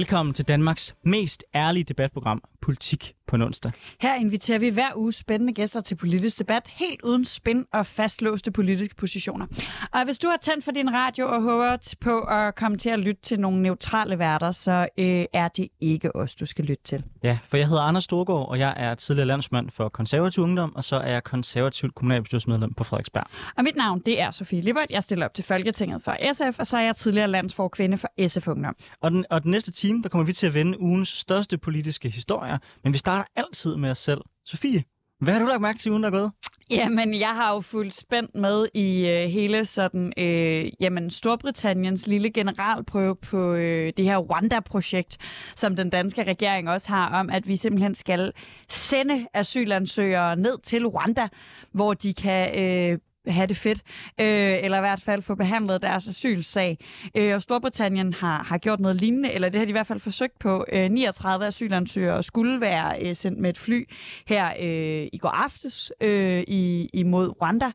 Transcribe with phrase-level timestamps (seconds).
[0.00, 3.72] Velkommen til Danmarks mest ærlige debatprogram, Politik på en onsdag.
[4.00, 8.50] Her inviterer vi hver uge spændende gæster til politisk debat, helt uden spin og fastlåste
[8.50, 9.46] politiske positioner.
[9.92, 12.98] Og hvis du har tændt for din radio og håber på at komme til at
[12.98, 17.04] lytte til nogle neutrale værter, så øh, er det ikke os, du skal lytte til.
[17.22, 20.84] Ja, for jeg hedder Anders Storgård, og jeg er tidligere landsmand for konservativ ungdom, og
[20.84, 23.24] så er jeg konservativt kommunalbestyrelsesmedlem på Frederiksberg.
[23.56, 24.90] Og mit navn, det er Sofie Libert.
[24.90, 28.48] Jeg stiller op til Folketinget for SF, og så er jeg tidligere landsforkvinde for SF
[28.48, 28.76] Ungdom.
[29.00, 32.10] Og den, og den næste time, der kommer vi til at vende ugens største politiske
[32.50, 34.20] historier, men vi starter altid med os selv.
[34.46, 34.84] Sofie,
[35.20, 36.32] hvad har du lagt mærke til ugen, der er gået?
[36.70, 42.30] Jamen, jeg har jo fulgt spændt med i øh, hele sådan, øh, jamen, Storbritanniens lille
[42.30, 45.16] generalprøve på øh, det her Rwanda-projekt,
[45.54, 48.32] som den danske regering også har, om at vi simpelthen skal
[48.68, 51.28] sende asylansøgere ned til Rwanda,
[51.72, 53.82] hvor de kan øh, have det fedt,
[54.20, 56.78] øh, eller i hvert fald få behandlet deres asylsag.
[57.16, 60.00] Øh, og Storbritannien har, har gjort noget lignende, eller det har de i hvert fald
[60.00, 60.64] forsøgt på.
[60.72, 63.84] Øh, 39 asylansøgere skulle være øh, sendt med et fly
[64.26, 67.70] her øh, i går aftes øh, i, imod Rwanda.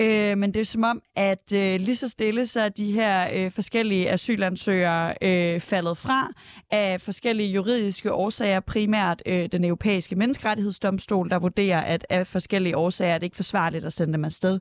[0.00, 3.28] Øh, men det er som om, at øh, lige så stille så er de her
[3.32, 6.28] øh, forskellige asylansøgere øh, faldet fra
[6.70, 13.14] af forskellige juridiske årsager, primært øh, den europæiske menneskerettighedsdomstol, der vurderer, at af forskellige årsager
[13.14, 14.60] er det ikke forsvarligt at sende dem afsted.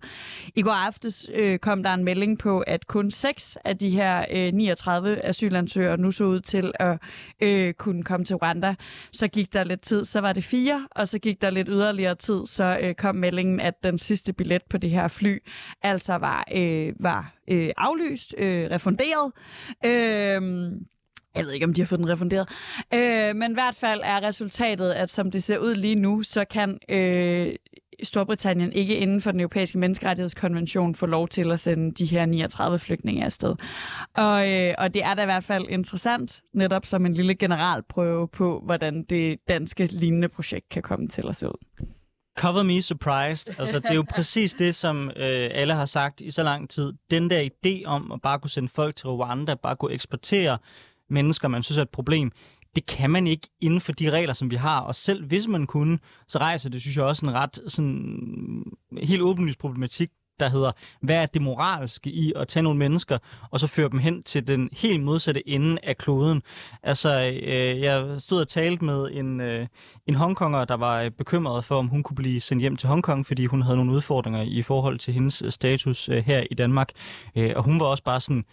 [0.55, 4.25] I går aftes øh, kom der en melding på, at kun seks af de her
[4.31, 6.99] øh, 39 asylansøgere nu så ud til at
[7.41, 8.75] øh, kunne komme til Rwanda.
[9.11, 12.15] Så gik der lidt tid, så var det fire, og så gik der lidt yderligere
[12.15, 15.37] tid, så øh, kom meldingen, at den sidste billet på det her fly
[15.81, 19.31] altså var, øh, var øh, aflyst, øh, refunderet.
[19.85, 20.41] Øh,
[21.35, 22.49] jeg ved ikke, om de har fået den refunderet.
[22.93, 26.45] Øh, men i hvert fald er resultatet, at som det ser ud lige nu, så
[26.45, 27.53] kan øh,
[28.03, 32.79] Storbritannien ikke inden for den europæiske menneskerettighedskonvention få lov til at sende de her 39
[32.79, 33.55] flygtninge afsted.
[34.13, 38.27] Og, øh, og det er da i hvert fald interessant, netop som en lille generalprøve
[38.27, 41.85] på, hvordan det danske lignende projekt kan komme til at se ud.
[42.37, 43.59] Cover me surprised.
[43.59, 46.93] Altså, det er jo præcis det, som øh, alle har sagt i så lang tid.
[47.11, 50.57] Den der idé om at bare kunne sende folk til Rwanda, bare kunne eksportere
[51.09, 52.31] mennesker, man synes er et problem,
[52.77, 54.79] det kan man ikke inden for de regler, som vi har.
[54.79, 58.63] Og selv hvis man kunne, så rejser det, synes jeg, også en ret sådan,
[59.03, 60.71] helt åbenlyst problematik, der hedder,
[61.01, 63.17] hvad er det moralske i at tage nogle mennesker,
[63.51, 66.41] og så føre dem hen til den helt modsatte ende af kloden.
[66.83, 69.67] Altså, øh, jeg stod og talte med en, øh,
[70.07, 73.45] en hongkonger, der var bekymret for, om hun kunne blive sendt hjem til Hongkong, fordi
[73.45, 76.91] hun havde nogle udfordringer i forhold til hendes øh, status øh, her i Danmark.
[77.35, 78.45] Øh, og hun var også bare sådan,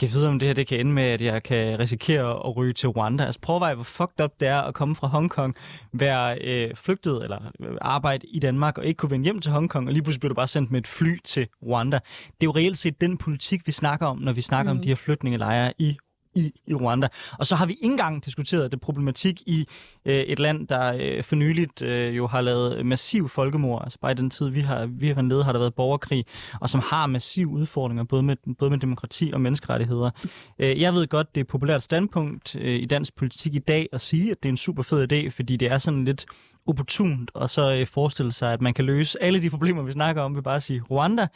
[0.00, 2.72] kan vide, om det her det kan ende med, at jeg kan risikere at ryge
[2.72, 3.24] til Rwanda.
[3.24, 5.54] Altså prøv at hvor fucked up det er at komme fra Hongkong,
[5.92, 9.86] være øh, flygtet eller øh, arbejde i Danmark og ikke kunne vende hjem til Hongkong,
[9.86, 11.98] og lige pludselig bliver du bare sendt med et fly til Rwanda.
[12.26, 14.78] Det er jo reelt set den politik, vi snakker om, når vi snakker mm.
[14.78, 15.96] om de her flygtningelejre i
[16.36, 17.08] i, i Rwanda.
[17.38, 19.66] Og så har vi ikke engang diskuteret det problematik i
[20.04, 23.82] øh, et land, der øh, for nyligt øh, jo har lavet massiv folkemord.
[23.84, 26.24] Altså bare i den tid, vi har, vi har været nede, har der været borgerkrig,
[26.60, 30.10] og som har massiv udfordringer, både med, både med demokrati og menneskerettigheder.
[30.58, 33.88] Øh, jeg ved godt, det er et populært standpunkt øh, i dansk politik i dag
[33.92, 36.26] at sige, at det er en super fed idé, fordi det er sådan lidt
[36.66, 40.22] opportunt, og så øh, forestille sig, at man kan løse alle de problemer, vi snakker
[40.22, 41.26] om, ved bare at sige Rwanda.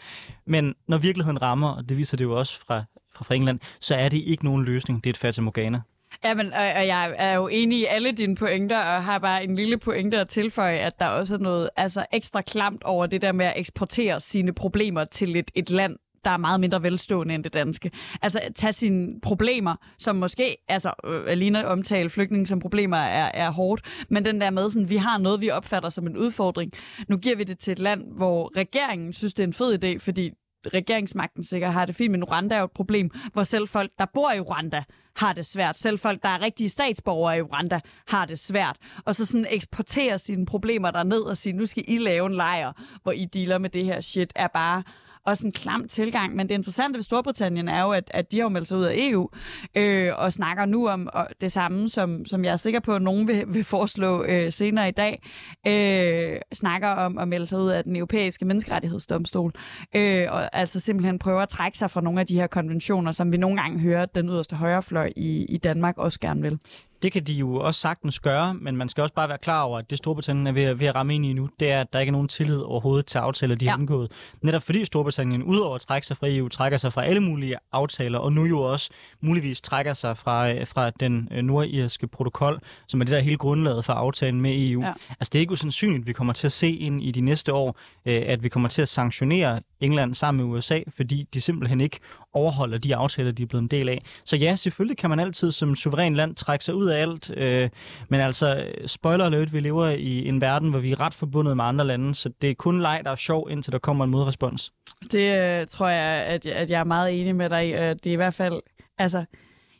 [0.47, 2.85] Men når virkeligheden rammer, og det viser det jo også fra
[3.15, 5.05] fra England, så er det ikke nogen løsning.
[5.05, 5.81] Det er et Fata Morgana.
[6.25, 9.45] Ja, men, og, og jeg er jo enig i alle dine pointer, og har bare
[9.45, 13.23] en lille pointe at tilføje, at der også er noget altså, ekstra klamt over det
[13.23, 17.35] der med at eksportere sine problemer til et, et land, der er meget mindre velstående
[17.35, 17.91] end det danske.
[18.23, 23.51] Altså tage sine problemer, som måske, altså øh, alene omtale flygtninge som problemer er, er
[23.51, 26.73] hårdt, men den der med, sådan, vi har noget, vi opfatter som en udfordring.
[27.09, 29.99] Nu giver vi det til et land, hvor regeringen synes, det er en fed idé,
[29.99, 30.31] fordi
[30.67, 34.07] regeringsmagten sikkert har det fint, men Rwanda er jo et problem, hvor selv folk, der
[34.15, 34.83] bor i Rwanda,
[35.17, 35.79] har det svært.
[35.79, 38.77] Selv folk, der er rigtige statsborgere i Rwanda, har det svært.
[39.05, 42.73] Og så sådan eksportere sine problemer derned og sige, nu skal I lave en lejr,
[43.03, 44.83] hvor I dealer med det her shit, er bare
[45.31, 46.37] også en klam tilgang.
[46.37, 48.95] Men det interessante ved Storbritannien er jo, at, at de har meldt sig ud af
[48.97, 49.29] EU
[49.75, 53.03] øh, og snakker nu om og det samme, som, som jeg er sikker på, at
[53.03, 55.23] nogen vil, vil foreslå øh, senere i dag.
[55.67, 59.53] Øh, snakker om at melde sig ud af den europæiske menneskerettighedsdomstol.
[59.97, 63.33] Øh, og altså simpelthen prøver at trække sig fra nogle af de her konventioner, som
[63.33, 66.59] vi nogle gange hører, at den yderste højrefløj i, i Danmark også gerne vil.
[67.03, 69.79] Det kan de jo også sagtens gøre, men man skal også bare være klar over,
[69.79, 71.93] at det Storbritannien er ved, at, ved at ramme ind i nu, det er, at
[71.93, 73.71] der ikke er nogen tillid overhovedet til aftaler, de ja.
[73.71, 74.13] har indgået.
[74.43, 78.19] Netop fordi Storbritannien, udover at trække sig fra EU, trækker sig fra alle mulige aftaler,
[78.19, 83.05] og nu jo også muligvis trækker sig fra, fra den øh, nordirske protokol, som er
[83.05, 84.83] det der hele grundlaget for aftalen med EU.
[84.83, 84.93] Ja.
[85.11, 87.53] Altså det er ikke usandsynligt, at vi kommer til at se ind i de næste
[87.53, 91.81] år, øh, at vi kommer til at sanktionere England sammen med USA, fordi de simpelthen
[91.81, 91.99] ikke
[92.33, 94.03] overholder de aftaler, de er blevet en del af.
[94.25, 97.71] Så ja, selvfølgelig kan man altid som suveræn land trække sig ud af alt, øh,
[98.09, 101.65] men altså, spoiler alert, vi lever i en verden, hvor vi er ret forbundet med
[101.65, 104.73] andre lande, så det er kun leg, der er sjov, indtil der kommer en modrespons.
[105.13, 107.73] Det øh, tror jeg, at, at jeg er meget enig med dig i.
[107.73, 108.61] Det er i hvert fald,
[108.99, 109.25] altså,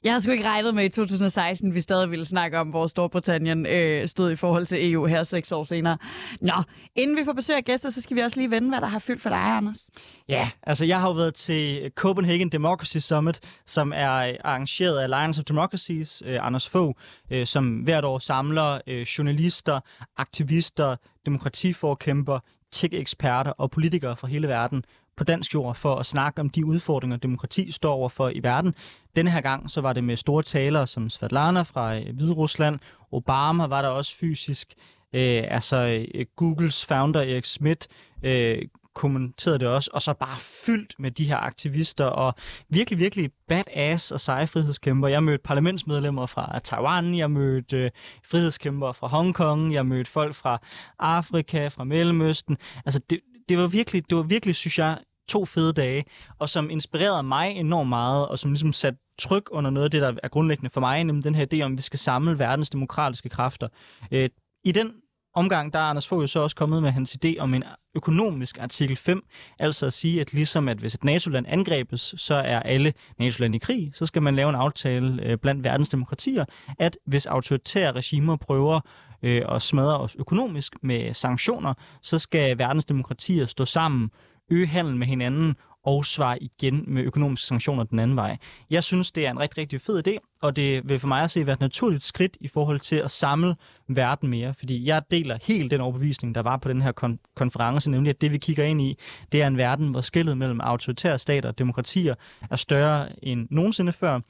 [0.05, 3.67] jeg har sgu ikke regnet med i 2016, vi stadig ville snakke om, hvor Storbritannien
[3.67, 5.99] øh, stod i forhold til EU her seks år senere.
[6.41, 6.53] Nå,
[6.95, 8.99] inden vi får besøg af gæster, så skal vi også lige vende, hvad der har
[8.99, 9.91] fyldt for dig, Anders.
[10.29, 15.03] Ja, altså jeg har jo været til Copenhagen Democracy Summit, som er øh, arrangeret af
[15.03, 16.95] Alliance of Democracies, øh, Anders Fogh,
[17.31, 19.81] øh, som hvert år samler øh, journalister,
[20.17, 22.39] aktivister, demokratiforkæmper,
[22.73, 24.85] tech-eksperter og politikere fra hele verden
[25.21, 28.75] på dansk jord for at snakke om de udfordringer, demokrati står overfor i verden.
[29.17, 32.79] Denne her gang så var det med store talere som Svetlana fra øh, Hvide Rusland,
[33.13, 34.75] Obama var der også fysisk,
[35.15, 37.89] øh, altså øh, Googles founder Erik Schmidt
[38.23, 38.63] øh,
[38.95, 40.37] kommenterede det også, og så bare
[40.67, 42.35] fyldt med de her aktivister og
[42.69, 45.09] virkelig, virkelig badass og seje frihedskæmper.
[45.09, 47.91] Jeg mødte parlamentsmedlemmer fra Taiwan, jeg mødte øh,
[48.31, 50.59] frihedskæmper fra Hongkong, jeg mødte folk fra
[50.99, 52.57] Afrika, fra Mellemøsten.
[52.85, 54.99] Altså det, det var virkelig, det var virkelig, synes jeg,
[55.31, 56.05] to fede dage,
[56.39, 60.03] og som inspirerede mig enormt meget, og som ligesom satte tryk under noget af det,
[60.03, 62.71] der er grundlæggende for mig, nemlig den her idé om, at vi skal samle verdens
[62.71, 63.69] demokratiske kræfter.
[64.11, 64.29] Øh,
[64.65, 64.93] I den
[65.35, 68.59] omgang, der er Anders Fogh jo så også kommet med hans idé om en økonomisk
[68.59, 69.23] artikel 5,
[69.59, 73.59] altså at sige, at ligesom at hvis et NATO-land angrebes, så er alle NATO-land i
[73.59, 76.45] krig, så skal man lave en aftale øh, blandt verdens demokratier,
[76.79, 78.81] at hvis autoritære regimer prøver
[79.23, 84.11] øh, at smadre os økonomisk med sanktioner, så skal verdens demokratier stå sammen
[84.51, 85.55] øge handel med hinanden
[85.85, 88.37] og svare igen med økonomiske sanktioner den anden vej.
[88.71, 91.31] Jeg synes, det er en rigtig, rigtig fed idé, og det vil for mig at
[91.31, 93.55] se være et naturligt skridt i forhold til at samle
[93.89, 97.91] verden mere, fordi jeg deler helt den overbevisning, der var på den her kon- konference,
[97.91, 98.99] nemlig at det, vi kigger ind i,
[99.33, 102.15] det er en verden, hvor skillet mellem autoritære stater og demokratier
[102.51, 104.21] er større end nogensinde før,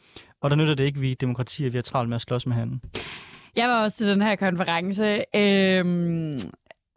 [0.41, 2.83] og der nytter det ikke, vi demokratier, vi har travlt med at slås med hinanden.
[3.57, 5.05] Jeg var også til den her konference.
[5.37, 6.41] Øhm,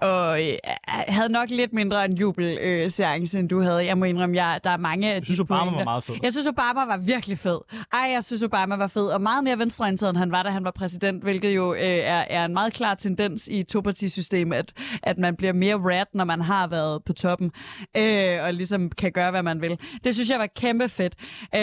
[0.03, 0.53] og øh,
[0.87, 3.85] havde nok lidt mindre en jubelseance, øh, end du havde.
[3.85, 5.77] Jeg må indrømme, jeg, der er mange Jeg synes, Obama pointer.
[5.77, 6.15] var meget fed.
[6.23, 7.57] Jeg synes, Obama var virkelig fed.
[7.93, 10.63] Ej, jeg synes, Obama var fed, og meget mere venstreorienteret, end han var, da han
[10.63, 14.73] var præsident, hvilket jo øh, er, er en meget klar tendens i topartisystemet, at,
[15.03, 17.51] at man bliver mere rat, når man har været på toppen,
[17.97, 19.79] øh, og ligesom kan gøre, hvad man vil.
[20.03, 21.13] Det synes jeg var kæmpe fedt.
[21.55, 21.61] Øh,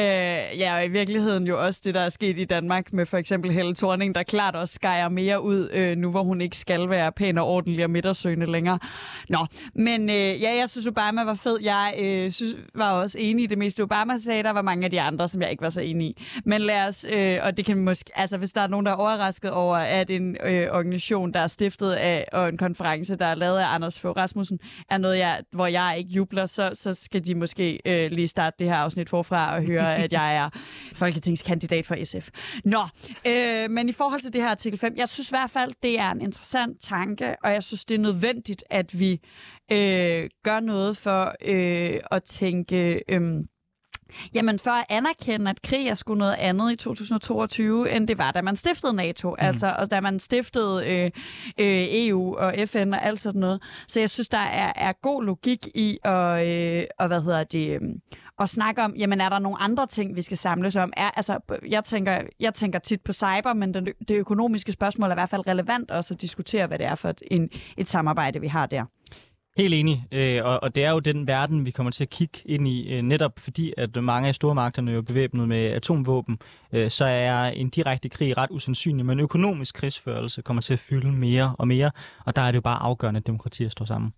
[0.59, 3.53] ja, og i virkeligheden jo også det, der er sket i Danmark med for eksempel
[3.53, 7.13] Helle Thorning, der klart også skærer mere ud, øh, nu hvor hun ikke skal være
[7.13, 8.79] pæn og ordentlig og midtersøgende undersøgende længere.
[9.29, 11.59] Nå, men øh, ja, jeg synes, Obama var fed.
[11.63, 14.43] Jeg øh, synes, var også enig i det meste, Obama sagde.
[14.43, 16.23] Der var mange af de andre, som jeg ikke var så enig i.
[16.45, 18.97] Men lad os, øh, og det kan måske, altså hvis der er nogen, der er
[18.97, 23.35] overrasket over, at en øh, organisation, der er stiftet af, og en konference, der er
[23.35, 24.59] lavet af Anders Fogh Rasmussen,
[24.91, 28.57] er noget, jeg, hvor jeg ikke jubler, så, så skal de måske øh, lige starte
[28.59, 30.51] det her afsnit forfra og høre, at jeg er
[30.95, 32.29] folketingskandidat for SF.
[32.65, 32.83] Nå,
[33.27, 35.99] øh, men i forhold til det her artikel 5, jeg synes i hvert fald, det
[35.99, 39.21] er en interessant tanke, og jeg synes, det er nødvendigt nødvendigt, at vi
[39.73, 43.03] øh, gør noget for øh, at tænke...
[43.09, 43.45] Øh,
[44.35, 48.31] Jamen for at anerkende, at krig er sgu noget andet i 2022, end det var,
[48.31, 49.31] da man stiftede NATO.
[49.31, 49.37] Mm.
[49.39, 51.11] Altså, og da man stiftede øh,
[51.59, 53.63] øh, EU og FN og alt sådan noget.
[53.89, 57.69] Så jeg synes, der er, er god logik i at, øh, og hvad hedder det,
[57.69, 57.81] øh,
[58.41, 60.93] at snakke om, jamen er der nogle andre ting, vi skal samles om?
[60.97, 65.15] Er, altså, jeg, tænker, jeg tænker tit på cyber, men den, det økonomiske spørgsmål er
[65.15, 68.41] i hvert fald relevant også at diskutere, hvad det er for et, en, et samarbejde,
[68.41, 68.85] vi har der.
[69.57, 72.39] Helt enig, øh, og, og det er jo den verden, vi kommer til at kigge
[72.45, 76.39] ind i, øh, netop fordi, at mange af stormagterne er bevæbnet med atomvåben,
[76.73, 81.13] øh, så er en direkte krig ret usandsynlig, men økonomisk krigsførelse kommer til at fylde
[81.13, 81.91] mere og mere,
[82.27, 84.13] og der er det jo bare afgørende, at demokratier står sammen.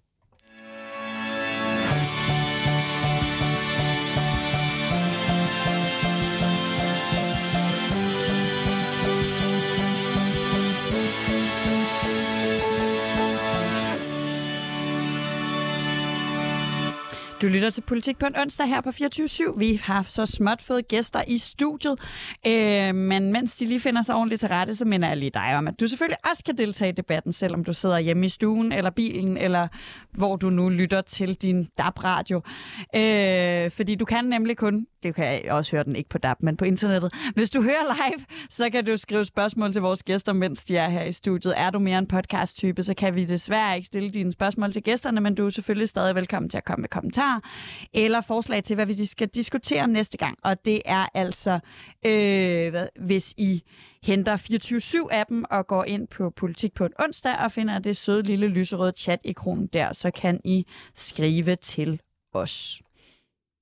[17.43, 19.59] Du lytter til Politik på en onsdag her på 24.7.
[19.59, 21.99] Vi har så småt fået gæster i studiet,
[22.47, 25.57] øh, men mens de lige finder sig ordentligt til rette, så minder jeg lige dig
[25.57, 28.73] om, at du selvfølgelig også kan deltage i debatten, selvom du sidder hjemme i stuen,
[28.73, 29.69] eller bilen, eller
[30.11, 32.43] hvor du nu lytter til din DAB-radio.
[32.97, 36.43] Øh, fordi du kan nemlig kun, det kan jeg også høre den ikke på DAB,
[36.43, 37.13] men på internettet.
[37.35, 40.89] Hvis du hører live, så kan du skrive spørgsmål til vores gæster, mens de er
[40.89, 41.55] her i studiet.
[41.57, 45.21] Er du mere en podcast-type, så kan vi desværre ikke stille dine spørgsmål til gæsterne,
[45.21, 47.41] men du er selvfølgelig stadig velkommen til at komme med kommentarer
[47.95, 50.37] eller forslag til, hvad vi skal diskutere næste gang.
[50.45, 51.61] Og det er altså,
[52.07, 53.63] øh, hvad, hvis I
[54.03, 58.49] henter 24-7-appen og går ind på Politik på en onsdag og finder det søde lille
[58.49, 62.01] lyserøde chat-ikon der, så kan I skrive til
[62.35, 62.83] os.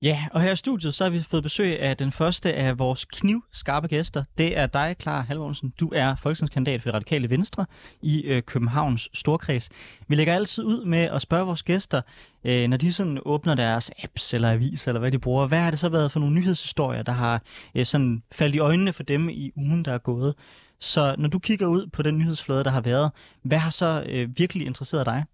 [0.03, 3.05] Ja, og her i studiet, så har vi fået besøg af den første af vores
[3.05, 4.25] knivskarpe gæster.
[4.39, 5.73] Det er dig, Clara Halvorsen.
[5.81, 7.67] Du er folketingskandidat for Radikale Venstre
[8.03, 9.71] i øh, Københavns Storkreds.
[10.09, 12.03] Vi lægger altid ud med at spørge vores gæster,
[12.45, 15.71] øh, når de sådan åbner deres apps eller avis, eller hvad de bruger, hvad har
[15.71, 17.43] det så været for nogle nyhedshistorier, der har
[17.75, 20.35] øh, sådan faldt i øjnene for dem i ugen, der er gået?
[20.81, 23.11] Så når du kigger ud på den nyhedsflade, der har været,
[23.43, 25.25] hvad har så øh, virkelig interesseret dig?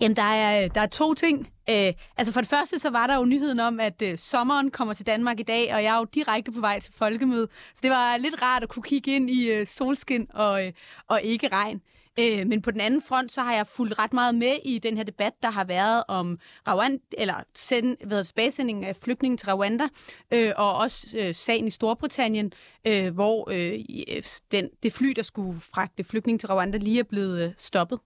[0.00, 1.52] Jamen, der er, der er to ting.
[1.70, 4.94] Øh, altså for det første, så var der jo nyheden om, at øh, sommeren kommer
[4.94, 7.48] til Danmark i dag, og jeg er jo direkte på vej til folkemøde.
[7.74, 10.72] Så det var lidt rart at kunne kigge ind i øh, solskin og, øh,
[11.08, 11.80] og ikke regn.
[12.20, 14.96] Øh, men på den anden front, så har jeg fulgt ret meget med i den
[14.96, 19.88] her debat, der har været om Rwanda, eller send, hvad, tilbagesendingen af flygtninge til Rwanda,
[20.34, 22.52] øh, og også øh, sagen i Storbritannien,
[22.86, 23.80] øh, hvor øh,
[24.16, 27.98] øh den, det fly, der skulle fragte flygtninge til Rwanda, lige er blevet øh, stoppet.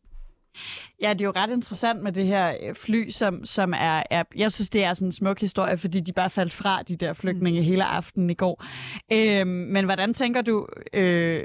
[1.00, 4.22] Ja, det er jo ret interessant med det her øh, fly, som, som er, er...
[4.36, 7.12] Jeg synes, det er sådan en smuk historie, fordi de bare faldt fra, de der
[7.12, 7.66] flygtninge, mm.
[7.66, 8.64] hele aftenen i går.
[9.12, 10.66] Øhm, men hvordan tænker du...
[10.92, 11.44] Øh,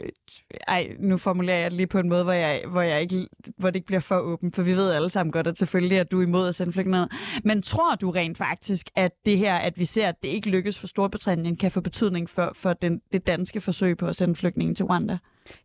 [0.67, 3.69] ej, nu formulerer jeg det lige på en måde, hvor, jeg, hvor, jeg ikke, hvor
[3.69, 6.21] det ikke bliver for åbent, for vi ved alle sammen godt, at selvfølgelig er du
[6.21, 7.07] imod at sende flygtninge
[7.43, 10.79] Men tror du rent faktisk, at det her, at vi ser, at det ikke lykkes
[10.79, 14.73] for Storbritannien, kan få betydning for, for den, det danske forsøg på at sende flygtninge
[14.73, 15.17] til Rwanda?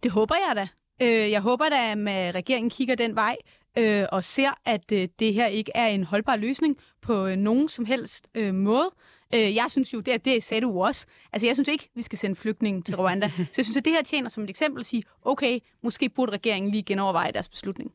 [0.03, 0.69] Det håber jeg da.
[1.03, 3.37] Øh, jeg håber da, at regeringen kigger den vej
[3.79, 7.69] øh, og ser, at øh, det her ikke er en holdbar løsning på øh, nogen
[7.69, 8.91] som helst øh, måde.
[9.35, 11.07] Øh, jeg synes jo, det, det sagde du også.
[11.33, 13.29] Altså, jeg synes ikke, vi skal sende flygtninge til Rwanda.
[13.53, 16.33] Så jeg synes, at det her tjener som et eksempel at sige, okay, måske burde
[16.33, 17.93] regeringen lige genoverveje deres beslutning.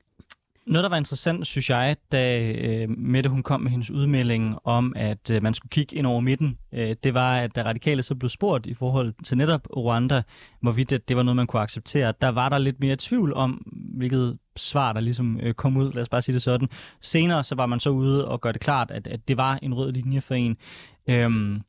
[0.67, 4.93] Noget, der var interessant, synes jeg, da øh, Mette hun kom med hendes udmelding om,
[4.95, 8.15] at øh, man skulle kigge ind over midten, øh, det var, at da radikale så
[8.15, 10.24] blev spurgt i forhold til netop Rwanda,
[10.62, 13.53] hvorvidt det, det var noget, man kunne acceptere, der var der lidt mere tvivl om,
[13.97, 16.69] hvilket svar, der ligesom øh, kom ud, lad os bare sige det sådan.
[17.01, 19.74] Senere så var man så ude og gøre det klart, at, at det var en
[19.74, 20.57] rød linje for en.
[21.09, 21.62] Øhm,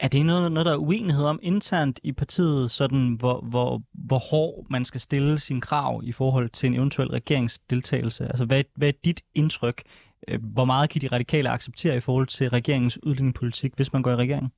[0.00, 4.18] er det noget, noget, der er uenighed om internt i partiet, sådan hvor, hvor, hvor
[4.18, 8.26] hård man skal stille sin krav i forhold til en eventuel regeringsdeltagelse?
[8.26, 9.82] Altså, hvad, hvad er dit indtryk?
[10.28, 14.10] Øh, hvor meget kan de radikale acceptere i forhold til regeringens udlændingepolitik, hvis man går
[14.10, 14.52] i regering?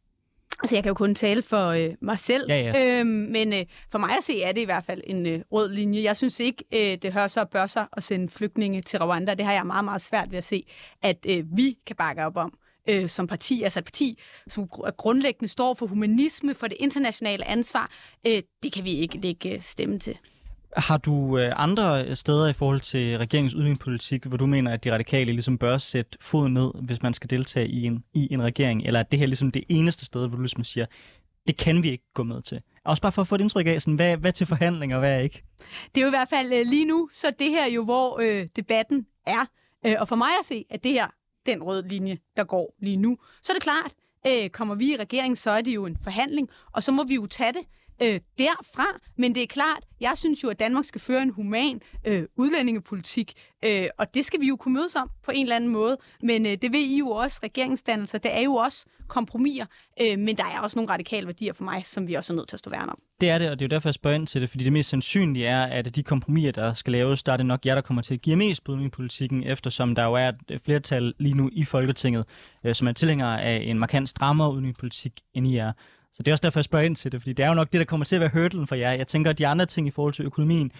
[0.63, 3.01] Altså, jeg kan jo kun tale for øh, mig selv, ja, ja.
[3.01, 5.71] Øhm, men øh, for mig at se er det i hvert fald en øh, rød
[5.71, 6.03] linje.
[6.03, 9.35] Jeg synes ikke, øh, det hører sig og bør sig at sende flygtninge til Rwanda.
[9.35, 10.63] Det har jeg meget, meget svært ved at se,
[11.03, 12.53] at øh, vi kan bakke op om
[12.89, 14.19] øh, som parti, altså et parti,
[14.49, 17.91] som grundlæggende står for humanisme, for det internationale ansvar,
[18.27, 20.19] øh, det kan vi ikke lægge øh, stemme til.
[20.77, 24.93] Har du øh, andre steder i forhold til regeringens udviklingspolitik, hvor du mener, at de
[24.93, 28.83] radikale ligesom bør sætte foden ned, hvis man skal deltage i en, i en regering?
[28.83, 30.87] Eller er det her ligesom det eneste sted, hvor du ligesom siger,
[31.49, 32.61] det kan vi ikke gå med til?
[32.85, 35.19] Også bare for at få et indtryk af, sådan, hvad, hvad til forhandlinger, hvad er
[35.19, 35.43] ikke?
[35.95, 38.47] Det er jo i hvert fald øh, lige nu, så det her jo, hvor øh,
[38.57, 39.47] debatten er.
[39.87, 41.07] Øh, og for mig at se, at det her
[41.49, 43.19] den røde linje, der går lige nu.
[43.43, 43.93] Så er det klart,
[44.27, 47.15] øh, kommer vi i regering, så er det jo en forhandling, og så må vi
[47.15, 47.63] jo tage det
[48.03, 48.87] øh, derfra.
[49.17, 53.33] Men det er klart, jeg synes jo, at Danmark skal føre en human øh, udlændingepolitik,
[53.65, 55.97] øh, og det skal vi jo kunne mødes om på en eller anden måde.
[56.23, 59.67] Men øh, det ved I jo også, regeringsdannelser, det er jo også kompromiser,
[60.01, 62.49] øh, men der er også nogle radikale værdier for mig, som vi også er nødt
[62.49, 62.99] til at stå værne om.
[63.21, 64.73] Det er det, og det er jo derfor, jeg spørger ind til det, fordi det
[64.73, 67.83] mest sandsynlige er, at de kompromiser, der skal laves, der er det nok jer, der
[67.83, 71.51] kommer til at give mest på politikken, eftersom der jo er et flertal lige nu
[71.53, 72.25] i Folketinget,
[72.65, 75.73] øh, som er tilhængere af en markant strammere udenrigspolitik end I er.
[76.13, 77.73] Så det er også derfor, jeg spørger ind til det, fordi det er jo nok
[77.73, 78.93] det, der kommer til at være hurdlen for jer.
[78.93, 80.73] Jeg tænker, at de andre ting i forhold til økonomien,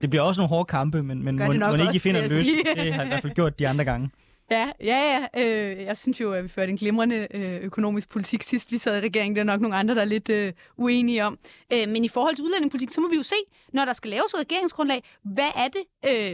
[0.00, 2.58] det bliver også nogle hårde kampe, men, men må, må ikke I finder en løsning.
[2.76, 4.10] Det har jeg i hvert fald gjort de andre gange.
[4.50, 5.44] Ja, ja, ja.
[5.44, 8.96] Øh, jeg synes jo, at vi førte en glimrende øh, økonomisk politik sidst vi sad
[8.96, 9.34] i regeringen.
[9.36, 11.38] Det er nok nogle andre, der er lidt øh, uenige om.
[11.72, 13.34] Øh, men i forhold til udlændingepolitik, så må vi jo se,
[13.72, 15.82] når der skal laves et regeringsgrundlag, hvad er det,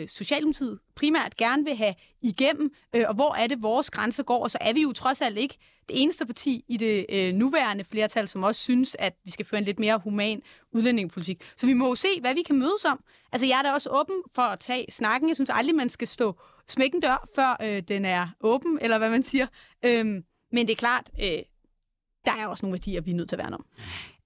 [0.02, 4.42] øh, Socialdemokratiet primært gerne vil have igennem, øh, og hvor er det, vores grænser går.
[4.42, 7.84] Og så er vi jo trods alt ikke det eneste parti i det øh, nuværende
[7.84, 10.42] flertal, som også synes, at vi skal føre en lidt mere human
[10.72, 11.42] udlændingepolitik.
[11.56, 13.00] Så vi må jo se, hvad vi kan mødes om.
[13.32, 15.28] Altså, jeg er da også åben for at tage snakken.
[15.28, 16.36] Jeg synes aldrig, man skal stå
[16.68, 19.46] smække en dør, før øh, den er åben, eller hvad man siger.
[19.84, 21.38] Øhm, men det er klart, øh,
[22.24, 23.64] der er også nogle værdier, vi er nødt til at værne om.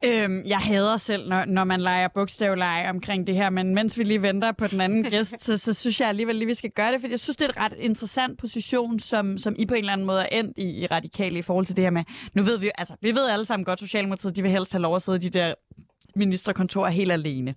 [0.04, 4.04] Øhm, jeg hader selv, når, når man leger bogstavleje omkring det her, men mens vi
[4.04, 6.92] lige venter på den anden gæst, så, så synes jeg alligevel lige, vi skal gøre
[6.92, 9.78] det, for jeg synes, det er et ret interessant position, som, som I på en
[9.78, 12.04] eller anden måde er endt i, i radikale i forhold til det her med,
[12.34, 14.94] nu ved vi altså, vi ved alle sammen godt, Socialdemokratiet, de vil helst have lov
[14.94, 15.54] at sidde i de der
[16.18, 17.54] ministerkontor helt alene.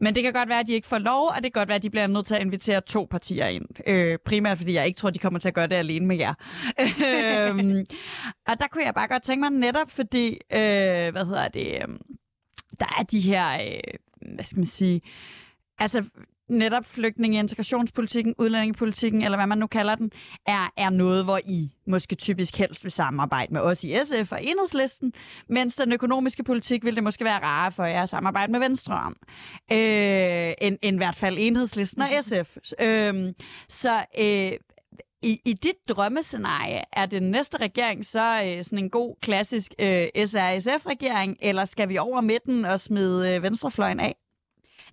[0.00, 1.76] Men det kan godt være, at de ikke får lov, og det kan godt være,
[1.76, 3.64] at de bliver nødt til at invitere to partier ind.
[3.86, 6.34] Øh, primært fordi jeg ikke tror, de kommer til at gøre det alene med jer.
[7.48, 7.84] øhm,
[8.48, 11.88] og der kunne jeg bare godt tænke mig netop, fordi, øh, hvad hedder det, øh,
[12.80, 13.94] der er de her, øh,
[14.34, 15.00] hvad skal man sige,
[15.78, 16.04] altså
[16.52, 20.10] netop flygtninge, integrationspolitikken, udlændingepolitikken, eller hvad man nu kalder den,
[20.46, 24.44] er, er noget, hvor I måske typisk helst vil samarbejde med os i SF og
[24.44, 25.12] Enhedslisten,
[25.48, 28.94] mens den økonomiske politik vil det måske være rarere for jer at samarbejde med Venstre
[28.94, 29.16] om,
[29.72, 32.56] øh, end, end i hvert fald Enhedslisten og SF.
[32.80, 33.32] Øh,
[33.68, 34.52] så øh,
[35.22, 40.08] i, I dit drømmescenarie, er det næste regering så øh, sådan en god, klassisk øh,
[40.16, 44.21] SRSF-regering, eller skal vi over midten og smide øh, venstrefløjen af?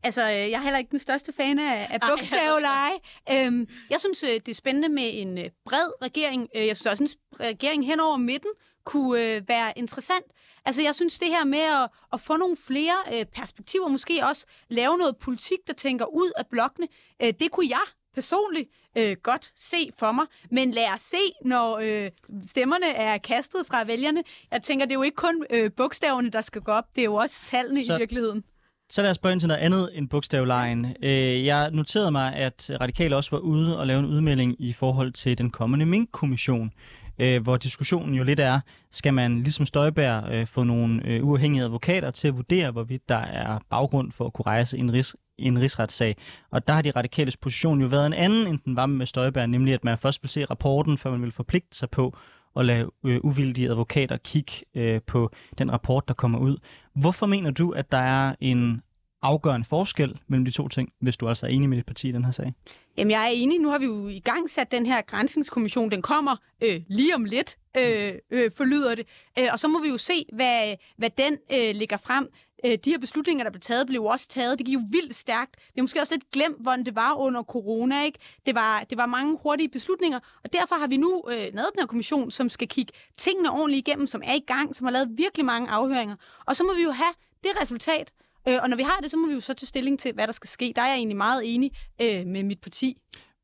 [0.03, 2.97] Altså, øh, jeg er heller ikke den største fan af, af bogstavleje.
[3.31, 6.49] Øhm, jeg synes, øh, det er spændende med en øh, bred regering.
[6.55, 8.51] Jeg synes også, en regering hen over midten
[8.85, 10.25] kunne være interessant.
[10.65, 14.97] Altså, jeg synes, det her med at, at få nogle flere perspektiver, måske også lave
[14.97, 16.87] noget politik, der tænker ud af blokkene,
[17.19, 17.81] det kunne jeg
[18.13, 20.25] personligt øh, godt se for mig.
[20.51, 22.09] Men lad os se, når øh,
[22.47, 24.23] stemmerne er kastet fra vælgerne.
[24.51, 26.95] Jeg tænker, det er jo ikke kun øh, bogstaverne, der skal gå op.
[26.95, 27.95] Det er jo også tallene Så...
[27.95, 28.43] i virkeligheden.
[28.91, 30.95] Så lad os spørge ind til noget andet end bogstavlejen.
[31.03, 35.11] Øh, jeg noterede mig, at Radikale også var ude og lave en udmelding i forhold
[35.11, 36.71] til den kommende Mink-kommission,
[37.19, 38.59] øh, hvor diskussionen jo lidt er,
[38.91, 43.17] skal man ligesom Støjbær øh, få nogle øh, uafhængige advokater til at vurdere, hvorvidt der
[43.17, 45.05] er baggrund for at kunne rejse en, rig,
[45.37, 46.17] en rigsretssag.
[46.51, 49.45] Og der har de radikales position jo været en anden, end den var med Støjbær,
[49.45, 52.17] nemlig at man først vil se rapporten, før man vil forpligte sig på
[52.59, 56.57] at lade øh, uvildige advokater kigge øh, på den rapport, der kommer ud.
[56.95, 58.81] Hvorfor mener du, at der er en
[59.21, 62.11] afgørende forskel mellem de to ting, hvis du altså er enig med dit parti i
[62.11, 62.53] den her sag?
[62.97, 63.59] Jamen, jeg er enig.
[63.59, 65.91] Nu har vi jo i gang sat den her grænsningskommission.
[65.91, 69.07] Den kommer øh, lige om lidt, øh, øh, forlyder det.
[69.39, 72.27] Øh, og så må vi jo se, hvad, hvad den øh, ligger frem.
[72.65, 74.57] Øh, de her beslutninger, der blev taget, blev også taget.
[74.57, 75.55] Det gik jo vildt stærkt.
[75.57, 78.03] Vi har måske også lidt glemt, hvordan det var under corona.
[78.05, 78.19] Ikke?
[78.45, 81.79] Det, var, det var mange hurtige beslutninger, og derfor har vi nu øh, lavet den
[81.79, 85.09] her kommission, som skal kigge tingene ordentligt igennem, som er i gang, som har lavet
[85.17, 86.15] virkelig mange afhøringer.
[86.45, 88.11] Og så må vi jo have det resultat,
[88.49, 90.27] Øh, og når vi har det, så må vi jo så tage stilling til, hvad
[90.27, 90.73] der skal ske.
[90.75, 92.97] Der er jeg egentlig meget enig øh, med mit parti.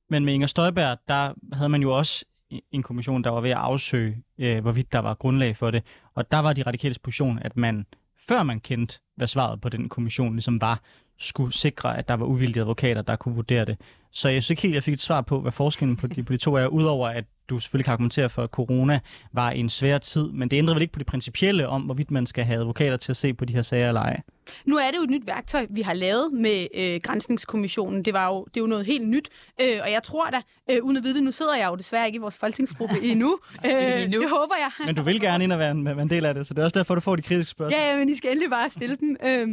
[0.10, 2.26] Men med Inger Støjberg, der havde man jo også
[2.72, 5.84] en kommission, der var ved at afsøge, øh, hvorvidt der var grundlag for det.
[6.15, 7.86] Og der var de radikale position, at man,
[8.28, 10.82] før man kendte, hvad svaret på den kommission ligesom var,
[11.17, 13.78] skulle sikre, at der var uvildige advokater, der kunne vurdere det.
[14.12, 16.34] Så jeg synes ikke helt, jeg fik et svar på, hvad forskellen på de, på
[16.34, 18.99] de to er, udover at du selvfølgelig kan argumentere for, at corona
[19.34, 22.25] var en svær tid, men det ændrer vel ikke på det principielle om, hvorvidt man
[22.25, 24.21] skal have advokater til at se på de her sager eller ej?
[24.65, 28.06] Nu er det jo et nyt værktøj, vi har lavet med øh, Grænsningskommissionen.
[28.06, 29.30] Det, var jo, det er jo noget helt nyt,
[29.62, 32.06] øh, og jeg tror da, øh, uden at vide det, nu sidder jeg jo desværre
[32.06, 33.39] ikke i vores folketingsgruppe endnu.
[33.65, 34.21] øh, endnu.
[34.21, 34.86] Det håber jeg.
[34.86, 36.60] Men du vil gerne ind og være en, være en del af det, så det
[36.60, 37.80] er også derfor, du får de kritiske spørgsmål.
[37.80, 39.17] Ja, ja men I skal endelig bare stille dem.
[39.25, 39.47] Øh,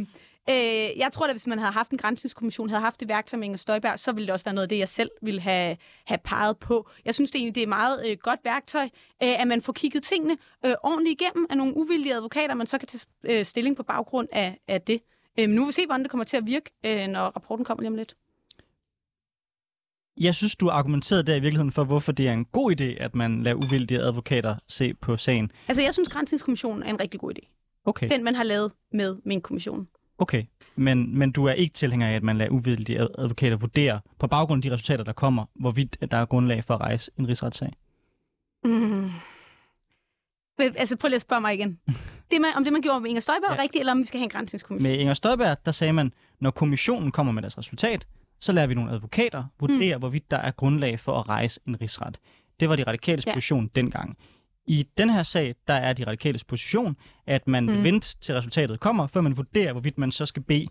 [0.49, 3.45] Øh, jeg tror at hvis man havde haft en grænsningskommission, havde haft det værktøj med
[3.45, 6.17] Inger Støjberg, så ville det også være noget af det, jeg selv ville have, have
[6.23, 6.89] peget på.
[7.05, 8.83] Jeg synes det egentlig, det er et meget øh, godt værktøj,
[9.23, 12.77] øh, at man får kigget tingene øh, ordentligt igennem af nogle uvildige advokater, man så
[12.77, 15.01] kan tage øh, stilling på baggrund af, af det.
[15.39, 17.81] Øh, nu vil vi se, hvordan det kommer til at virke, øh, når rapporten kommer
[17.81, 18.15] lige om lidt.
[20.17, 23.15] Jeg synes, du argumenterede der i virkeligheden for, hvorfor det er en god idé, at
[23.15, 25.51] man lader uvildige advokater se på sagen.
[25.67, 27.49] Altså, jeg synes, Grænsningskommissionen er en rigtig god idé.
[27.85, 28.09] Okay.
[28.09, 29.87] Den, man har lavet med min kommission.
[30.17, 30.43] Okay,
[30.75, 34.59] men, men du er ikke tilhænger af, at man lader uvildige advokater vurdere på baggrund
[34.59, 37.73] af de resultater, der kommer, hvorvidt der er grundlag for at rejse en rigsretssag?
[38.63, 39.09] Mm.
[40.59, 41.79] Altså, prøv lige at spørge mig igen.
[42.31, 43.57] Det med, om det, man gjorde med Inger Støjberg, ja.
[43.57, 44.91] er rigtigt, eller om vi skal have en grænsningskommission?
[44.91, 48.07] Med Inger Støjberg, der sagde man, når kommissionen kommer med deres resultat,
[48.39, 49.99] så lader vi nogle advokater vurdere, mm.
[49.99, 52.19] hvorvidt der er grundlag for at rejse en rigsret.
[52.59, 53.33] Det var de radikale ja.
[53.33, 54.17] position dengang.
[54.65, 56.95] I den her sag, der er de radikales position,
[57.27, 57.73] at man mm.
[57.73, 60.67] vil vente til resultatet kommer, før man vurderer, hvorvidt man så skal bede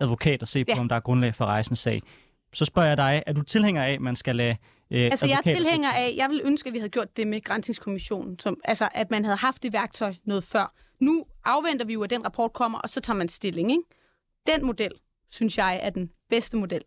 [0.00, 0.80] advokater se på, ja.
[0.80, 2.02] om der er grundlag for rejsens sag.
[2.52, 4.56] Så spørger jeg dig, er du tilhænger af, at man skal lade
[4.90, 7.40] øh, Altså jeg er tilhænger af, jeg vil ønske, at vi havde gjort det med
[7.40, 10.74] Grænsningskommissionen, som, altså at man havde haft det værktøj noget før.
[11.00, 13.70] Nu afventer vi jo, at den rapport kommer, og så tager man stilling.
[13.70, 13.82] Ikke?
[14.46, 14.92] Den model,
[15.30, 16.82] synes jeg, er den bedste model.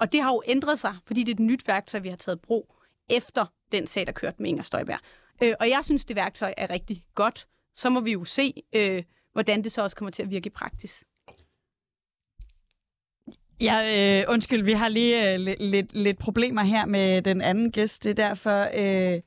[0.00, 2.40] Og det har jo ændret sig, fordi det er et nyt værktøj, vi har taget
[2.40, 2.76] brug
[3.10, 4.98] efter den sag, der kørte med Inger Støjberg.
[5.42, 7.46] Øh, og jeg synes, det værktøj er rigtig godt.
[7.74, 10.50] Så må vi jo se, øh, hvordan det så også kommer til at virke i
[10.50, 11.04] praksis.
[13.60, 13.76] Ja,
[14.20, 18.04] øh, undskyld, vi har lige øh, lidt, lidt, lidt problemer her med den anden gæst.
[18.04, 19.20] Det er derfor, øh,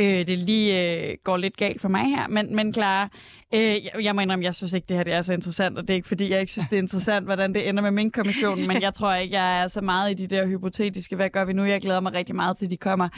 [0.00, 2.28] øh, det lige øh, går lidt galt for mig her.
[2.28, 3.08] Men, men Clara,
[3.54, 5.82] øh, jeg, jeg må indrømme, jeg synes ikke, det her det er så interessant, og
[5.82, 8.10] det er ikke, fordi jeg ikke synes, det er interessant, hvordan det ender med min
[8.10, 11.44] kommission, men jeg tror ikke, jeg er så meget i de der hypotetiske, hvad gør
[11.44, 11.64] vi nu?
[11.64, 13.08] Jeg glæder mig rigtig meget til, de kommer.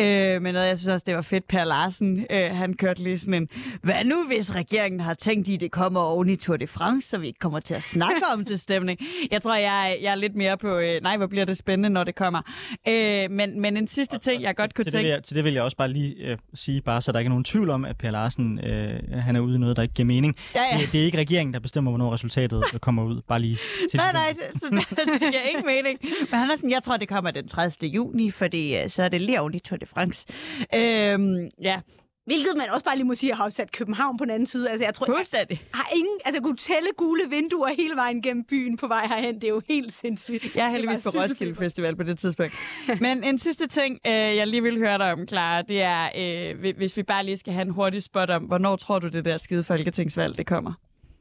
[0.00, 3.18] Øh, men noget, jeg synes også, det var fedt, Per Larsen, øh, han kørte lige
[3.18, 3.48] sådan en,
[3.82, 7.18] hvad nu, hvis regeringen har tænkt i, det kommer oven i Tour de France, så
[7.18, 8.98] vi ikke kommer til at snakke om det stemning?
[9.30, 12.04] Jeg tror, jeg, jeg er lidt mere på, øh, nej, hvor bliver det spændende, når
[12.04, 12.42] det kommer.
[12.88, 15.14] Øh, men, men en sidste ting, jeg godt kunne til, det vil tænke...
[15.14, 17.30] jeg, til det vil jeg også bare lige øh, sige, bare så der ikke er
[17.30, 20.06] nogen tvivl om, at Per Larsen øh, han er ude i noget, der ikke giver
[20.06, 20.36] mening.
[20.54, 20.78] Ja, ja.
[20.78, 23.22] Det, det er ikke regeringen, der bestemmer, hvornår resultatet kommer ud.
[23.28, 23.56] Bare lige
[23.90, 24.66] til Nej, nej, det, så,
[25.04, 25.98] så det giver ikke mening.
[26.30, 27.88] Men han er sådan, jeg tror, det kommer den 30.
[27.90, 30.26] juni, fordi øh, så er det lige oven i Tour de France.
[30.74, 31.80] Øhm, ja,
[32.28, 34.70] Hvilket man også bare lige må sige, har sat København på den anden side.
[34.70, 35.62] Altså, jeg tror, jeg fuldstændig.
[35.74, 39.34] har ingen, altså, jeg kunne tælle gule vinduer hele vejen gennem byen på vej herhen.
[39.34, 40.54] Det er jo helt sindssygt.
[40.56, 41.54] Jeg er heldigvis på Roskilde.
[41.54, 42.52] Festival på det tidspunkt.
[43.00, 46.08] Men en sidste ting, øh, jeg lige vil høre dig om, Clara, det er,
[46.50, 49.08] øh, hvi- hvis vi bare lige skal have en hurtig spot om, hvornår tror du,
[49.08, 50.72] det der skide folketingsvalg, det kommer?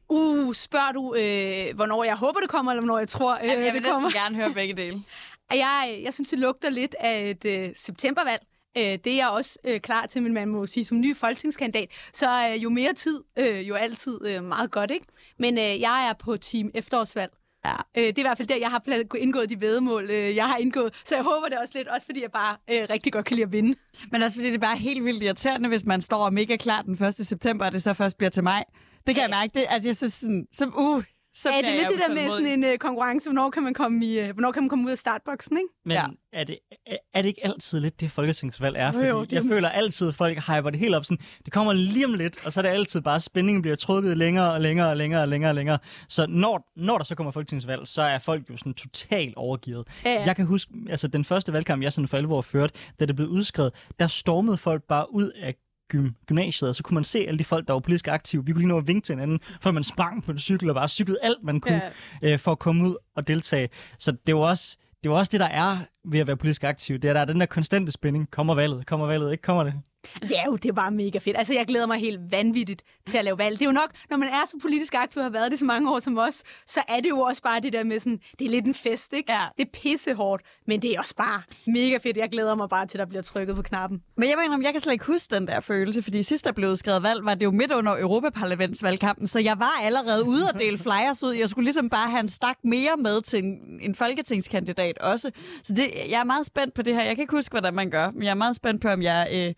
[0.10, 3.84] Uh, spørger du, øh, hvornår jeg håber, det kommer, eller hvornår jeg tror, øh, det
[3.92, 4.12] kommer?
[4.14, 5.04] gerne høre begge dele.
[5.52, 8.42] Jeg, jeg synes, det lugter lidt af et øh, septembervalg.
[8.78, 11.90] Øh, det er jeg også øh, klar til, men man må sige, som ny folketingskandidat,
[12.14, 15.06] så øh, jo mere tid, øh, jo altid øh, meget godt, ikke?
[15.40, 17.32] Men øh, jeg er på team efterårsvalg.
[17.66, 17.76] Ja.
[17.98, 18.84] Øh, det er i hvert fald der, jeg har
[19.18, 20.94] indgået de vedemål, øh, jeg har indgået.
[21.06, 23.46] Så jeg håber det også lidt, også fordi jeg bare øh, rigtig godt kan lide
[23.46, 23.76] at vinde.
[24.12, 27.04] Men også fordi det er bare helt vildt irriterende, hvis man står mega klar den
[27.04, 27.14] 1.
[27.14, 28.64] september, og det så først bliver til mig.
[29.08, 29.52] Det kan jeg mærke.
[29.54, 31.04] Det, altså, jeg synes sådan, så, uh,
[31.42, 33.74] så Ja, det er lidt det der med sådan en øh, konkurrence, hvornår kan man
[33.74, 35.70] komme, i, øh, hvornår kan man komme ud af startboksen, ikke?
[35.86, 36.06] Men Ja.
[36.34, 38.92] er, det, er, er det ikke altid lidt det, folketingsvalg er?
[38.92, 41.06] Fordi jo, det- jeg føler altid, at folk hyper det helt op.
[41.06, 44.18] Sådan, det kommer lige om lidt, og så er det altid bare, spændingen bliver trukket
[44.18, 45.80] længere og længere og længere og længere og længere.
[46.10, 49.88] Så når, når der så kommer folketingsvalg, så er folk jo sådan totalt overgivet.
[50.06, 50.24] Ja, ja.
[50.26, 53.28] Jeg kan huske, altså den første valgkamp, jeg sådan for alvor førte, da det blev
[53.28, 55.56] udskrevet, der stormede folk bare ud af
[55.94, 58.46] gym- gymnasiet, og så kunne man se alle de folk, der var politisk aktive.
[58.46, 60.76] Vi kunne lige nå at vinke til hinanden, for man sprang på en cykel og
[60.76, 61.82] bare cyklede alt, man kunne,
[62.22, 62.32] ja.
[62.34, 63.70] øh, for at komme ud og deltage.
[64.00, 66.98] Så det var også det, var også det der er ved at være politisk aktiv.
[67.00, 68.32] Det er, der er den der konstante spænding.
[68.32, 68.86] Kommer valget?
[68.86, 69.32] Kommer valget?
[69.32, 69.74] Ikke kommer det?
[70.22, 71.38] Er jo det er bare mega fedt.
[71.38, 73.60] Altså, jeg glæder mig helt vanvittigt til at lave valg.
[73.60, 75.66] Det er jo nok, når man er så politisk aktiv og har været det så
[75.66, 78.46] mange år som os, så er det jo også bare det der med sådan, det
[78.46, 79.32] er lidt en fest, ikke?
[79.32, 79.46] Ja.
[79.58, 82.18] Det er pissehårdt, men det er også bare mega fedt.
[82.18, 84.02] Jeg glæder mig bare til, at der bliver trykket på knappen.
[84.18, 86.76] Men jeg mener, jeg kan slet ikke huske den der følelse, fordi sidst der blev
[86.76, 90.78] skrevet valg, var det jo midt under Europaparlamentsvalgkampen, så jeg var allerede ude og dele
[90.78, 91.34] flyers ud.
[91.34, 95.32] Jeg skulle ligesom bare have en stak mere med til en, en folketingskandidat også.
[95.64, 97.04] Så det, jeg er meget spændt på det her.
[97.04, 99.30] Jeg kan ikke huske, hvordan man gør, men jeg er meget spændt på, om jeg...
[99.34, 99.54] Øh,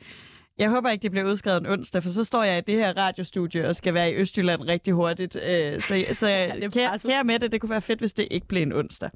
[0.59, 2.97] jeg håber ikke, det bliver udskrevet en onsdag, for så står jeg i det her
[2.97, 5.35] radiostudie og skal være i Østjylland rigtig hurtigt.
[5.35, 8.47] Øh, så så er kære, kære med det, det kunne være fedt, hvis det ikke
[8.47, 9.09] blev en onsdag.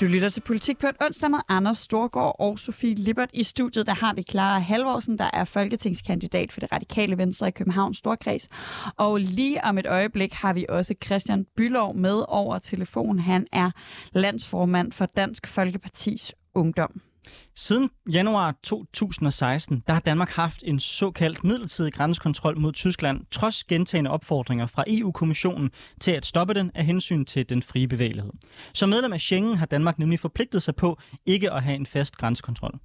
[0.00, 3.30] Du lytter til Politik på et onsdag med Anders Storgård og Sofie Lippert.
[3.32, 7.50] I studiet der har vi Clara Halvorsen, der er folketingskandidat for det radikale venstre i
[7.50, 8.48] Københavns Storkreds.
[8.96, 13.18] Og lige om et øjeblik har vi også Christian Bylov med over telefon.
[13.18, 13.70] Han er
[14.12, 17.05] landsformand for Dansk Folkepartis Ungdom.
[17.54, 24.10] Siden januar 2016, der har Danmark haft en såkaldt midlertidig grænsekontrol mod Tyskland, trods gentagende
[24.10, 28.32] opfordringer fra EU-kommissionen til at stoppe den af hensyn til den frie bevægelighed.
[28.74, 32.16] Som medlem af Schengen har Danmark nemlig forpligtet sig på ikke at have en fast
[32.16, 32.78] grænsekontrol.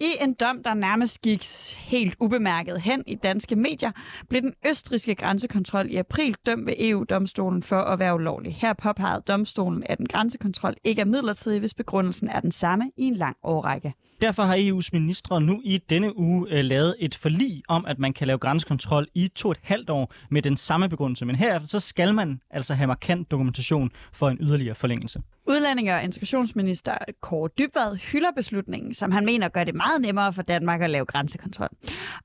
[0.00, 1.44] I en dom, der nærmest gik
[1.76, 3.92] helt ubemærket hen i danske medier,
[4.28, 8.54] blev den østriske grænsekontrol i april dømt ved EU-domstolen for at være ulovlig.
[8.54, 13.02] Her påpegede domstolen, at en grænsekontrol ikke er midlertidig, hvis begrundelsen er den samme i
[13.02, 13.94] en lang årrække.
[14.20, 18.12] Derfor har EU's ministre nu i denne uge øh, lavet et forlig om, at man
[18.12, 21.26] kan lave grænsekontrol i to og et halvt år med den samme begrundelse.
[21.26, 25.20] Men herefter så skal man altså have markant dokumentation for en yderligere forlængelse.
[25.48, 30.42] Udlændinge- og integrationsminister Kåre Dybvad hylder beslutningen, som han mener gør det meget nemmere for
[30.42, 31.68] Danmark at lave grænsekontrol.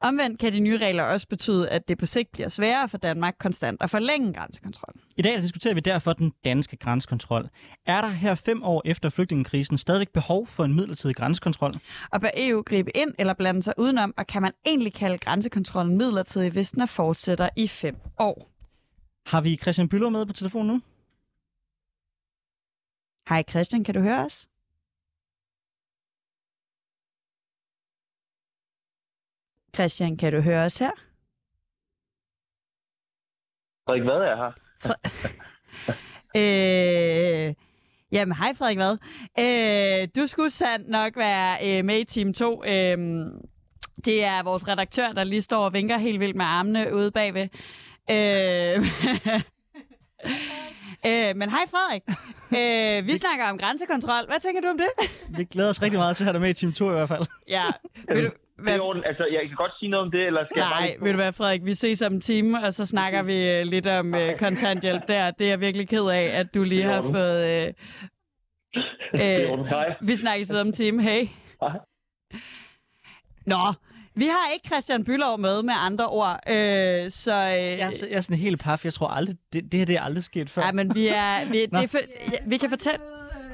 [0.01, 3.35] Omvendt kan de nye regler også betyde, at det på sigt bliver sværere for Danmark
[3.39, 4.93] konstant at forlænge grænsekontrol.
[5.17, 7.49] I dag diskuterer vi derfor den danske grænsekontrol.
[7.85, 11.73] Er der her fem år efter flygtningekrisen stadigvæk behov for en midlertidig grænsekontrol?
[12.11, 15.97] Og bør EU gribe ind eller blande sig udenom, og kan man egentlig kalde grænsekontrollen
[15.97, 18.49] midlertidig, hvis den er fortsætter i fem år?
[19.25, 20.81] Har vi Christian Bülow med på telefon nu?
[23.29, 24.49] Hej Christian, kan du høre os?
[29.75, 30.91] Christian, kan du høre os her?
[33.85, 34.51] Frederik, hvad er her?
[36.35, 37.55] Øh,
[38.11, 38.97] jamen, hej Frederik Vad.
[39.39, 42.63] Øh, du skulle sandt nok være øh, med i Team 2.
[42.63, 42.97] Øh,
[44.05, 47.47] det er vores redaktør, der lige står og vinker helt vildt med armene ude bagved.
[48.09, 48.85] Øh,
[51.05, 52.03] øh, men hej Frederik.
[52.59, 54.23] Øh, vi snakker om grænsekontrol.
[54.27, 54.91] Hvad tænker du om det?
[55.37, 57.07] Vi glæder os rigtig meget til at have dig med i Team 2 i hvert
[57.07, 57.25] fald.
[57.47, 57.65] Ja,
[58.07, 58.31] vil du,
[58.65, 59.03] Det er orden.
[59.05, 61.15] Altså, jeg kan godt sige noget om det, eller skal jeg bare Nej, ved du
[61.15, 64.37] hvad, Frederik, vi ses om en time, og så snakker vi øh, lidt om øh,
[64.39, 65.31] kontanthjælp der.
[65.31, 67.41] Det er jeg virkelig ked af, at du lige har fået...
[67.45, 67.73] Øh,
[69.13, 69.65] er øh, orden.
[69.65, 69.95] Hej.
[70.01, 71.03] vi snakkes ved om en time.
[71.03, 71.27] Hey.
[71.61, 71.77] Hej.
[73.45, 73.73] Nå,
[74.19, 77.33] vi har ikke Christian Bylov med med andre ord, øh, så...
[77.33, 78.85] Øh, Jeg er, så- jeg er sådan helt paf.
[78.85, 80.61] Jeg tror aldrig, det, det her det er aldrig sket før.
[80.65, 81.45] Ja, men vi er...
[81.51, 81.99] Vi, det er for,
[82.31, 82.99] ja, vi kan fortælle...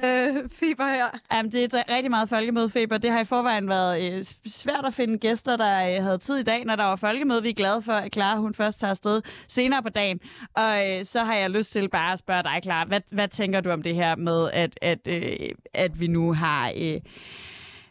[0.03, 1.05] Øh, feber her.
[1.33, 2.97] Jamen, det er rigtig meget folkemødefeber.
[2.97, 6.43] Det har i forvejen været øh, svært at finde gæster, der øh, havde tid i
[6.43, 7.43] dag, når der var folkemøde.
[7.43, 10.19] Vi er glade for, at Clara hun først tager afsted senere på dagen.
[10.55, 13.61] Og øh, så har jeg lyst til bare at spørge dig, Clara, hvad, hvad tænker
[13.61, 16.71] du om det her med, at, at, øh, at vi nu har...
[16.77, 16.99] Øh,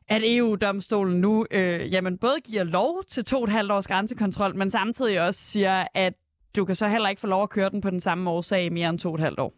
[0.08, 4.56] at EU-domstolen nu øh, jamen, både giver lov til to og et halvt års grænsekontrol,
[4.56, 6.14] men samtidig også siger, at
[6.56, 8.68] du kan så heller ikke få lov at køre den på den samme årsag i
[8.68, 9.54] mere end to og et halvt år.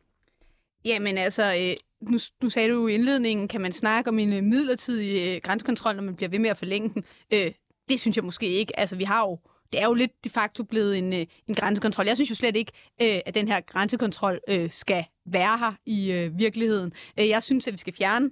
[0.84, 1.74] Jamen altså, øh,
[2.10, 5.40] nu, nu sagde du jo i indledningen, kan man snakke om en øh, midlertidig øh,
[5.42, 7.04] grænsekontrol, når man bliver ved med at forlænge den?
[7.32, 7.52] Øh,
[7.88, 8.80] det synes jeg måske ikke.
[8.80, 9.38] Altså, vi har jo
[9.72, 12.06] det er jo lidt de facto blevet en, øh, en grænsekontrol.
[12.06, 16.12] Jeg synes jo slet ikke, øh, at den her grænsekontrol øh, skal være her i
[16.12, 16.92] øh, virkeligheden.
[17.18, 18.30] Øh, jeg synes, at vi skal fjerne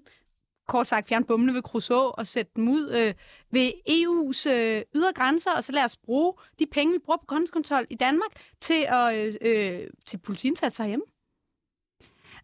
[0.68, 3.14] kort sagt fjerne bommene ved Crusoe og sætte dem ud øh,
[3.50, 7.26] ved EU's øh, ydre grænser, og så lad os bruge de penge, vi bruger på
[7.26, 11.04] grænsekontrol i Danmark, til, at, øh, øh til politiindsatser hjemme.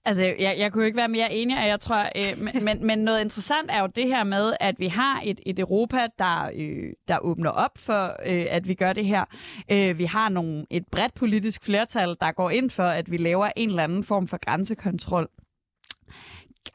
[0.05, 2.99] Altså, jeg, jeg kunne ikke være mere enig, og jeg tror, øh, men- men, men
[2.99, 6.93] noget interessant er jo det her med, at vi har et, et Europa, der, øh,
[7.09, 9.25] der åbner op for, øh, at vi gør det her.
[9.73, 13.51] Øh, vi har nogle, et bredt politisk flertal, der går ind for, at vi laver
[13.57, 15.29] en eller anden form for grænsekontrol.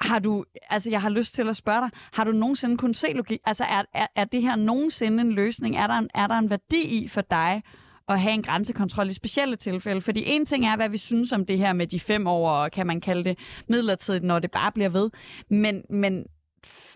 [0.01, 3.13] Har du, altså jeg har lyst til at spørge dig, har du nogensinde kunnet se
[3.13, 3.39] logik?
[3.45, 5.75] Altså er, er, er det her nogensinde en løsning?
[5.75, 7.63] Er der en, er der en værdi i for dig
[8.07, 10.01] at have en grænsekontrol i specielle tilfælde?
[10.01, 12.71] Fordi en ting er, hvad vi synes om det her med de fem år, og
[12.71, 15.09] kan man kalde det midlertidigt, når det bare bliver ved.
[15.49, 16.25] Men, men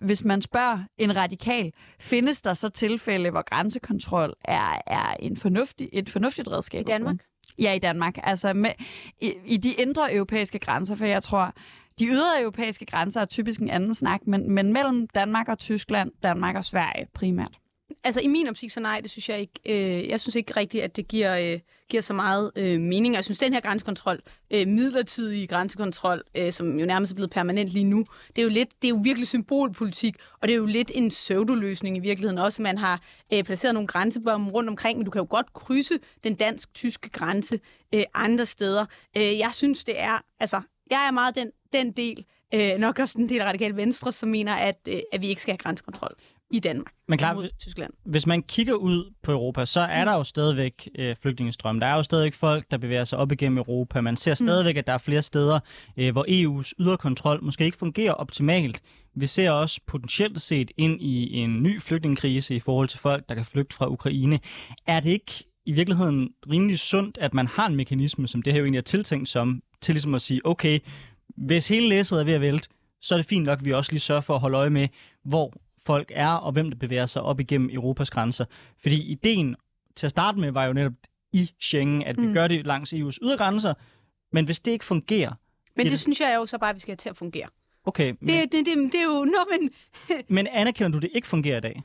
[0.01, 5.89] hvis man spørger en radikal, findes der så tilfælde, hvor grænsekontrol er, er en fornuftig,
[5.93, 6.82] et fornuftigt redskab?
[6.82, 7.17] I Danmark?
[7.60, 8.17] Ja, i Danmark.
[8.23, 8.71] Altså med,
[9.21, 11.53] i, i de indre europæiske grænser, for jeg tror,
[11.99, 16.12] de ydre europæiske grænser er typisk en anden snak, men, men mellem Danmark og Tyskland,
[16.23, 17.60] Danmark og Sverige primært.
[18.04, 19.54] Altså i min optik, så nej, det synes jeg ikke.
[19.65, 23.15] Øh, jeg synes ikke rigtigt, at det giver, øh, giver så meget øh, mening.
[23.15, 24.21] Jeg synes, den her grænsekontrol,
[24.52, 28.49] øh, midlertidige grænsekontrol, øh, som jo nærmest er blevet permanent lige nu, det er jo
[28.49, 32.38] lidt, det er jo virkelig symbolpolitik, og det er jo lidt en pseudoløsning i virkeligheden
[32.38, 32.62] også.
[32.62, 33.02] Man har
[33.34, 37.60] øh, placeret nogle grænsebommer rundt omkring, men du kan jo godt krydse den dansk-tyske grænse
[37.95, 38.86] øh, andre steder.
[39.17, 43.17] Øh, jeg synes, det er, altså, jeg er meget den, den del, øh, nok også
[43.17, 46.12] den del af radikale Venstre, som mener, at, øh, at vi ikke skal have grænsekontrol
[46.52, 47.94] i Danmark Men klar, mod Tyskland.
[48.06, 51.80] hvis man kigger ud på Europa, så er der jo stadigvæk øh, flygtningestrøm.
[51.80, 54.02] Der er jo stadigvæk folk, der bevæger sig op igennem Europa.
[54.02, 55.60] Man ser stadigvæk, at der er flere steder,
[55.98, 58.82] øh, hvor EU's ydre kontrol måske ikke fungerer optimalt.
[59.16, 63.36] Vi ser også potentielt set ind i en ny flygtningekrise i forhold til folk, der
[63.36, 64.40] kan flygte fra Ukraine.
[64.88, 68.60] Er det ikke i virkeligheden rimelig sundt, at man har en mekanisme, som det her
[68.60, 70.80] jo egentlig er tiltænkt som, til ligesom at sige, okay,
[71.38, 72.70] hvis hele læsset er ved at vælte,
[73.02, 74.88] så er det fint nok, at vi også lige sørger for at holde øje med,
[75.26, 75.54] hvor
[75.86, 78.46] folk er, og hvem der bevæger sig op igennem Europas grænser.
[78.82, 79.56] Fordi ideen
[79.96, 80.94] til at starte med var jo netop
[81.34, 82.34] i Schengen, at vi mm.
[82.34, 83.74] gør det langs EU's ydergrænser,
[84.32, 85.34] men hvis det ikke fungerer,
[85.76, 87.48] Men Det- det synes jeg jo så bare, at vi skal have til at fungere.
[87.84, 89.70] okay, men, Det, det, det, det er jo, nå, men
[90.36, 91.82] men anerkender du, det ikke fungerer i dag?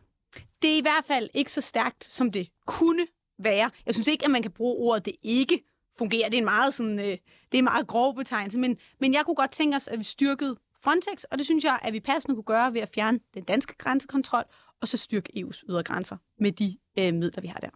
[0.63, 3.07] det er i hvert fald ikke så stærkt, som det kunne
[3.39, 3.71] være.
[3.87, 5.61] Jeg synes ikke, at man kan bruge ordet, det ikke
[5.99, 6.29] fungerer.
[6.29, 7.19] Det er en meget, sådan, øh, det
[7.53, 10.57] er en meget grov betegnelse, men, men jeg kunne godt tænke os, at vi styrkede
[10.85, 13.75] Frontex, og det synes jeg, at vi passende kunne gøre ved at fjerne den danske
[13.79, 14.45] grænsekontrol,
[14.81, 17.69] og så styrke EU's ydre grænser med de øh, midler, vi har der.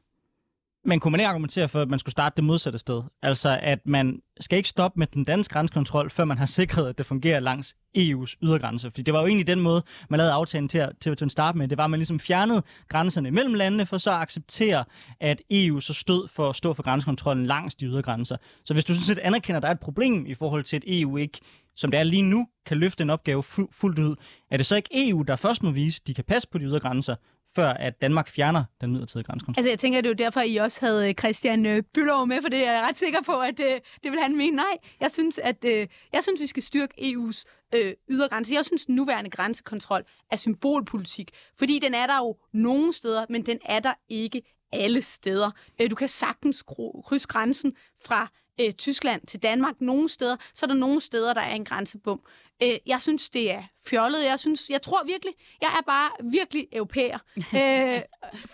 [0.84, 3.02] Men kunne man ikke argumentere for, at man skulle starte det modsatte sted?
[3.22, 6.98] Altså, at man skal ikke stoppe med den danske grænsekontrol, før man har sikret, at
[6.98, 8.90] det fungerer langs EU's ydergrænse.
[8.90, 11.58] Fordi det var jo egentlig den måde, man lavede aftalen til at, til, at starte
[11.58, 11.68] med.
[11.68, 14.84] Det var, at man ligesom fjernede grænserne mellem landene, for så at acceptere,
[15.20, 18.36] at EU så stod for at stå for grænsekontrollen langs de ydergrænser.
[18.64, 20.84] Så hvis du sådan set anerkender, at der er et problem i forhold til, at
[20.86, 21.40] EU ikke,
[21.78, 24.16] som det er lige nu, kan løfte en opgave fu- fuldt ud,
[24.50, 26.64] er det så ikke EU, der først må vise, at de kan passe på de
[26.64, 27.16] ydre grænser,
[27.54, 29.60] før at Danmark fjerner den midlertidige grænsekontrol?
[29.60, 32.36] Altså, jeg tænker, det er jo derfor, I også havde øh, Christian øh, Bylov med,
[32.42, 33.66] for det er jeg ret sikker på, at det,
[34.02, 34.56] det vil han mene.
[34.56, 35.64] Nej, jeg synes, at
[36.12, 38.54] jeg synes, vi skal styrke EU's øh, ydre grænse.
[38.54, 43.46] Jeg synes, den nuværende grænsekontrol er symbolpolitik, fordi den er der jo nogle steder, men
[43.46, 45.50] den er der ikke alle steder.
[45.90, 46.64] Du kan sagtens
[47.04, 47.72] krydse grænsen
[48.04, 48.28] fra
[48.60, 52.20] øh, Tyskland til Danmark nogle steder, så er der nogle steder, der er en grænsebom.
[52.62, 54.18] Øh, jeg synes, det er fjollet.
[54.30, 57.18] Jeg, synes, jeg tror virkelig, jeg er bare virkelig europæer.
[57.36, 58.00] øh,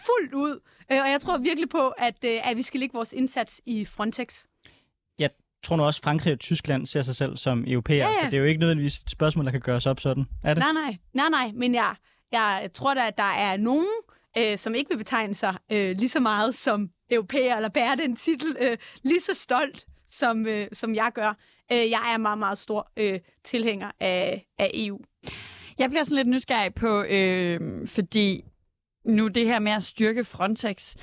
[0.07, 0.61] fuldt ud.
[0.93, 3.85] Øh, og jeg tror virkelig på, at, øh, at vi skal lægge vores indsats i
[3.85, 4.45] Frontex.
[5.19, 5.31] Jeg
[5.63, 8.21] tror nu også, Frankrig og Tyskland ser sig selv som europæer, ja, ja.
[8.21, 10.25] så det er jo ikke nødvendigvis et spørgsmål, der kan gøres op sådan.
[10.45, 10.63] Er det?
[10.63, 10.99] Nej, nej.
[11.13, 11.53] Nej, nej.
[11.55, 11.95] Men jeg,
[12.33, 13.89] jeg tror da, at der er nogen,
[14.39, 18.17] øh, som ikke vil betegne sig øh, lige så meget som europæer, eller bære den
[18.17, 21.37] titel øh, lige så stolt, som, øh, som jeg gør.
[21.73, 24.99] Øh, jeg er meget, meget stor øh, tilhænger af, af EU.
[25.79, 28.45] Jeg bliver sådan lidt nysgerrig på, øh, fordi
[29.05, 30.95] nu det her med at styrke Frontex.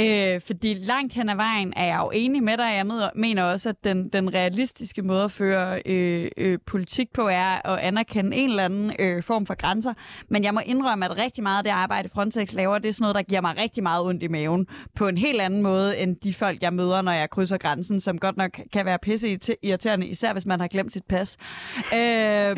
[0.00, 2.72] Øh, fordi langt hen ad vejen er jeg jo enig med dig.
[2.76, 7.68] Jeg mener også, at den, den realistiske måde at føre øh, øh, politik på er
[7.68, 9.94] at anerkende en eller anden øh, form for grænser.
[10.28, 13.02] Men jeg må indrømme, at rigtig meget af det arbejde, Frontex laver, det er sådan
[13.02, 14.66] noget, der giver mig rigtig meget ondt i maven.
[14.96, 18.18] På en helt anden måde, end de folk, jeg møder, når jeg krydser grænsen, som
[18.18, 21.36] godt nok kan være pisse irriterende, især hvis man har glemt sit pas.
[21.98, 22.56] øh,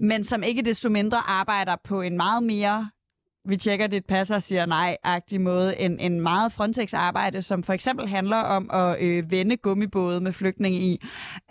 [0.00, 2.88] men som ikke desto mindre arbejder på en meget mere
[3.44, 8.08] vi tjekker dit pas og siger nej-agtig måde, en, en meget Frontex-arbejde, som for eksempel
[8.08, 11.00] handler om at øh, vende gummibåde med flygtninge i,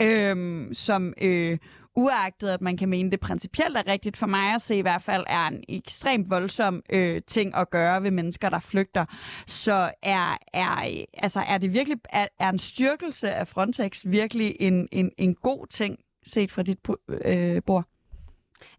[0.02, 1.58] øh, som øh,
[1.98, 5.02] uagtet at man kan mene, det principielt er rigtigt for mig at se i hvert
[5.02, 9.06] fald, er en ekstremt voldsom øh, ting at gøre ved mennesker, der flygter,
[9.48, 14.88] så er, er, altså, er det virkelig er, er en styrkelse af Frontex virkelig en,
[14.92, 16.78] en, en god ting set fra dit
[17.10, 17.86] øh, bord?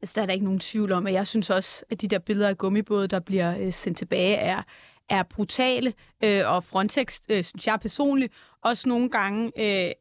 [0.02, 2.18] Altså, der er der ikke nogen tvivl om, at jeg synes også, at de der
[2.18, 4.62] billeder af gummibåde, der bliver øh, sendt tilbage, er,
[5.08, 5.94] er brutale.
[6.24, 8.32] Øh, og Frontex, øh, synes jeg personligt,
[8.64, 9.52] også nogle gange...
[9.58, 9.92] Øh,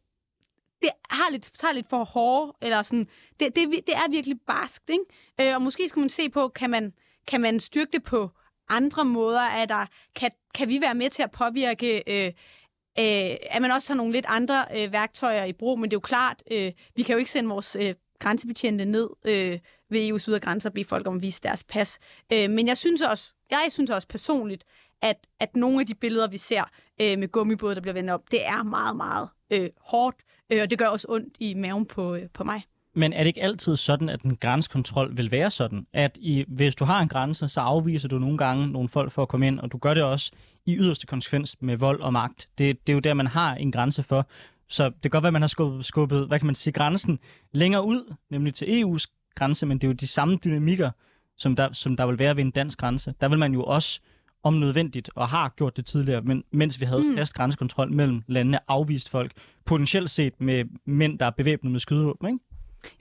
[0.82, 3.08] det har lidt, tager lidt for hårde, eller sådan,
[3.40, 5.50] det, det, det er virkelig barskt, ikke?
[5.50, 6.94] Øh, og måske skulle man se på, kan man,
[7.28, 8.30] kan man styrke det på
[8.70, 9.42] andre måder?
[9.42, 9.86] Er der,
[10.16, 12.32] kan, kan vi være med til at påvirke, øh,
[13.00, 15.80] øh, at man også har nogle lidt andre øh, værktøjer i brug?
[15.80, 19.10] Men det er jo klart, øh, vi kan jo ikke sende vores øh, grænsebetjente ned
[19.28, 22.00] øh, ved EU's ydre grænser og bede folk om at vise deres pas.
[22.34, 24.64] Øh, men jeg synes også, jeg synes også personligt,
[25.02, 26.64] at, at nogle af de billeder, vi ser
[27.02, 30.18] øh, med gummibåde, der bliver vendt op, det er meget, meget øh, hårdt,
[30.52, 32.62] øh, og det gør også ondt i maven på, øh, på mig.
[32.98, 35.88] Men er det ikke altid sådan, at en grænsekontrol vil være sådan?
[35.94, 39.22] At i, hvis du har en grænse, så afviser du nogle gange nogle folk for
[39.22, 40.32] at komme ind, og du gør det også
[40.66, 42.50] i yderste konsekvens med vold og magt.
[42.58, 44.28] Det, det er jo der, man har en grænse for.
[44.70, 47.20] Så det kan godt være, at man har skubbet, skubbet hvad kan man sige, grænsen
[47.52, 50.92] længere ud, nemlig til EU's grænse, men det er jo de samme dynamikker,
[51.38, 53.14] som der, som der vil være ved en dansk grænse.
[53.22, 54.00] Der vil man jo også
[54.44, 57.18] om nødvendigt, og har gjort det tidligere, men, mens vi havde mm.
[57.18, 59.32] fast grænsekontrol mellem landene, afvist folk,
[59.66, 62.40] potentielt set med mænd, der er bevæbnet med skydevåben, ikke?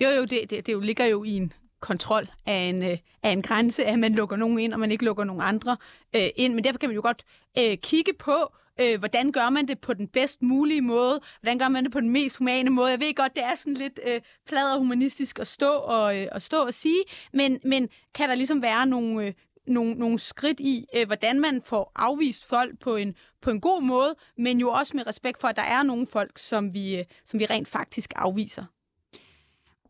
[0.01, 3.31] Jo, jo, det, det, det jo ligger jo i en kontrol af en, øh, af
[3.31, 5.77] en grænse, at man lukker nogen ind, og man ikke lukker nogen andre
[6.17, 6.55] øh, ind.
[6.55, 7.25] Men derfor kan man jo godt
[7.59, 11.21] øh, kigge på, Øh, hvordan gør man det på den bedst mulige måde?
[11.41, 12.91] Hvordan gør man det på den mest humane måde?
[12.91, 16.43] Jeg ved godt, det er sådan lidt øh, plader humanistisk at stå og, øh, at
[16.43, 19.33] stå og sige, men, men kan der ligesom være nogle, øh,
[19.67, 23.83] nogle, nogle skridt i, øh, hvordan man får afvist folk på en, på en god
[23.83, 27.05] måde, men jo også med respekt for, at der er nogle folk, som vi, øh,
[27.25, 28.65] som vi rent faktisk afviser.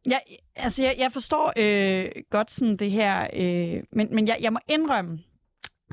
[0.07, 0.20] Jeg,
[0.57, 4.59] altså jeg, jeg forstår øh, godt sådan det her, øh, men, men jeg, jeg må
[4.68, 5.18] indrømme,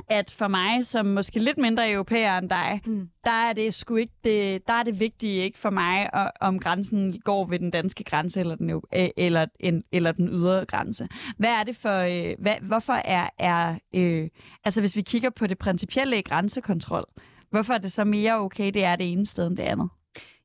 [0.09, 3.09] at for mig, som måske lidt mindre europæer end dig, mm.
[3.23, 6.59] der er det sgu ikke det, der er det vigtige ikke for mig, at, om
[6.59, 11.07] grænsen går ved den danske grænse eller den, øh, eller, en, eller den ydre grænse.
[11.37, 14.29] Hvad er det for, øh, hvad, hvorfor er, er øh,
[14.65, 17.05] altså hvis vi kigger på det principielle i grænsekontrol,
[17.49, 19.89] hvorfor er det så mere okay, det er det ene sted end det andet?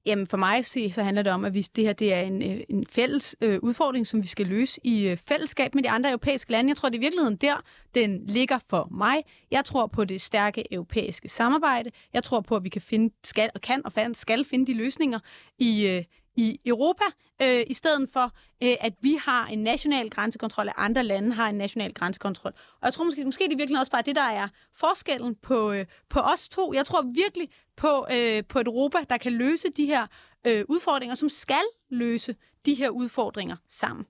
[0.06, 2.42] Jamen for mig så, så handler det om, at hvis det her det er en,
[2.42, 6.10] øh, en fælles øh, udfordring, som vi skal løse i øh, fællesskab med de andre
[6.10, 6.68] europæiske lande.
[6.68, 7.56] Jeg tror, det er i virkeligheden der,
[7.94, 9.22] den ligger for mig.
[9.50, 11.90] Jeg tror på det stærke europæiske samarbejde.
[12.12, 15.18] Jeg tror på, at vi kan finde, skal og kan og skal finde de løsninger
[15.58, 16.04] i, øh,
[16.38, 17.04] i Europa,
[17.42, 18.32] øh, i stedet for,
[18.62, 22.52] øh, at vi har en national grænsekontrol, og andre lande har en national grænsekontrol.
[22.56, 25.72] Og jeg tror måske, måske det er virkelig også bare det, der er forskellen på,
[25.72, 26.72] øh, på os to.
[26.74, 30.06] Jeg tror virkelig på, øh, på et Europa, der kan løse de her
[30.46, 32.36] øh, udfordringer, som skal løse
[32.66, 34.06] de her udfordringer sammen.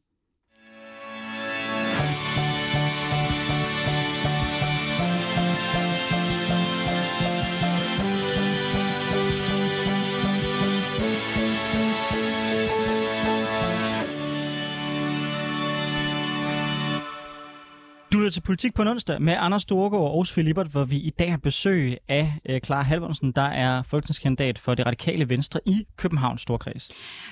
[18.29, 21.11] Lytter til Politik på en onsdag med Anders Storgård og Sofie Libert, hvor vi i
[21.11, 25.87] dag har besøg af uh, Clara Halvorsen, der er folketingskandidat for det radikale venstre i
[25.97, 26.91] Københavns Storkreds.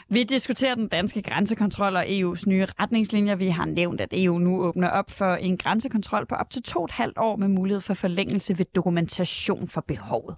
[0.09, 3.35] Vi diskuterer den danske grænsekontrol og EU's nye retningslinjer.
[3.35, 6.79] Vi har nævnt, at EU nu åbner op for en grænsekontrol på op til to
[6.79, 10.37] og et halvt år med mulighed for forlængelse ved dokumentation for behovet.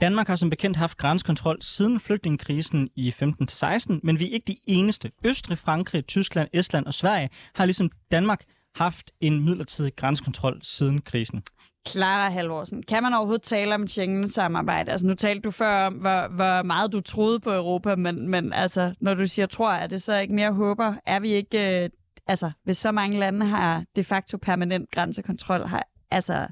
[0.00, 4.56] Danmark har som bekendt haft grænsekontrol siden flygtningekrisen i 15-16, men vi er ikke de
[4.66, 5.10] eneste.
[5.24, 8.44] Østrig, Frankrig, Tyskland, Estland og Sverige har ligesom Danmark
[8.78, 11.42] haft en midlertidig grænsekontrol siden krisen.
[11.88, 14.90] Clara Halvorsen, kan man overhovedet tale om Schengen-samarbejde?
[14.92, 18.52] Altså, nu talte du før om, hvor, hvor meget du troede på Europa, men, men
[18.52, 20.94] altså, når du siger tror, er det så ikke mere håber?
[21.06, 21.90] Er vi ikke, øh,
[22.26, 26.46] altså, hvis så mange lande har de facto permanent grænsekontrol, har, altså,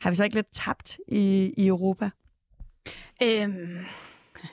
[0.00, 2.10] har vi så ikke lidt tabt i, i Europa?
[3.22, 3.78] Øhm,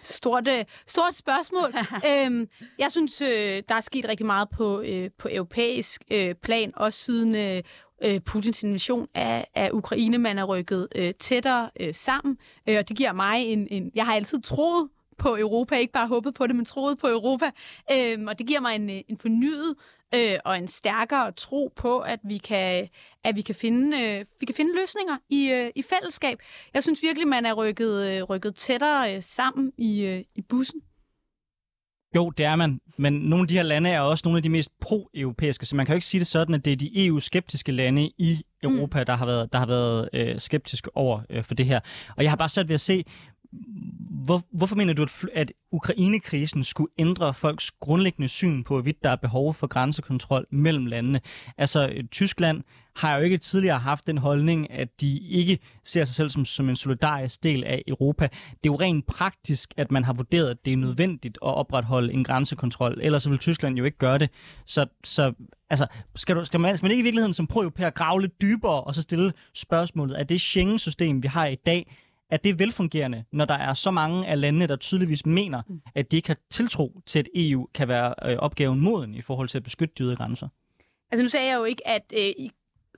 [0.01, 1.73] stort, øh, stort spørgsmål.
[2.09, 2.47] øhm,
[2.79, 6.99] jeg synes, øh, der er sket rigtig meget på, øh, på europæisk øh, plan, også
[6.99, 7.63] siden øh,
[8.03, 10.17] øh, Putins invasion af, af Ukraine.
[10.17, 12.37] Man er rykket øh, tættere øh, sammen,
[12.69, 13.91] øh, og det giver mig en, en...
[13.95, 17.51] Jeg har altid troet på Europa, ikke bare håbet på det, men troet på Europa.
[17.91, 19.75] Øhm, og det giver mig en, en fornyet
[20.15, 22.87] øh, og en stærkere tro på, at vi kan,
[23.23, 26.39] at vi kan, finde, øh, vi kan finde løsninger i, øh, i fællesskab.
[26.73, 30.81] Jeg synes virkelig, man er rykket, øh, rykket tættere øh, sammen i, øh, i bussen.
[32.15, 32.79] Jo, det er man.
[32.97, 35.85] Men nogle af de her lande er også nogle af de mest pro-europæiske, så man
[35.85, 39.05] kan jo ikke sige det sådan, at det er de EU-skeptiske lande i Europa, mm.
[39.05, 41.79] der har været, der har været øh, skeptiske over øh, for det her.
[42.17, 43.03] Og jeg har bare svært ved at se,
[44.25, 49.09] hvor, hvorfor mener du, at, at Ukrainekrisen skulle ændre folks grundlæggende syn på, hvorvidt der
[49.09, 51.21] er behov for grænsekontrol mellem landene?
[51.57, 52.63] Altså, øh, Tyskland
[52.95, 56.69] har jo ikke tidligere haft den holdning, at de ikke ser sig selv som, som
[56.69, 58.27] en solidarisk del af Europa.
[58.27, 62.13] Det er jo rent praktisk, at man har vurderet, at det er nødvendigt at opretholde
[62.13, 62.99] en grænsekontrol.
[63.01, 64.29] Ellers vil Tyskland jo ikke gøre det.
[64.65, 65.33] Så, så
[65.69, 68.81] altså, skal, du, skal, man, skal man ikke i virkeligheden som pro-europæer grave lidt dybere
[68.83, 71.95] og så stille spørgsmålet, er det Schengen-system, vi har i dag,
[72.29, 75.81] at det er velfungerende, når der er så mange af landene, der tydeligvis mener, mm.
[75.95, 79.47] at de ikke har tiltro til, at EU kan være øh, opgaven moden i forhold
[79.47, 80.47] til at beskytte de ydre grænser?
[81.11, 82.49] Altså nu sagde jeg jo ikke, at øh,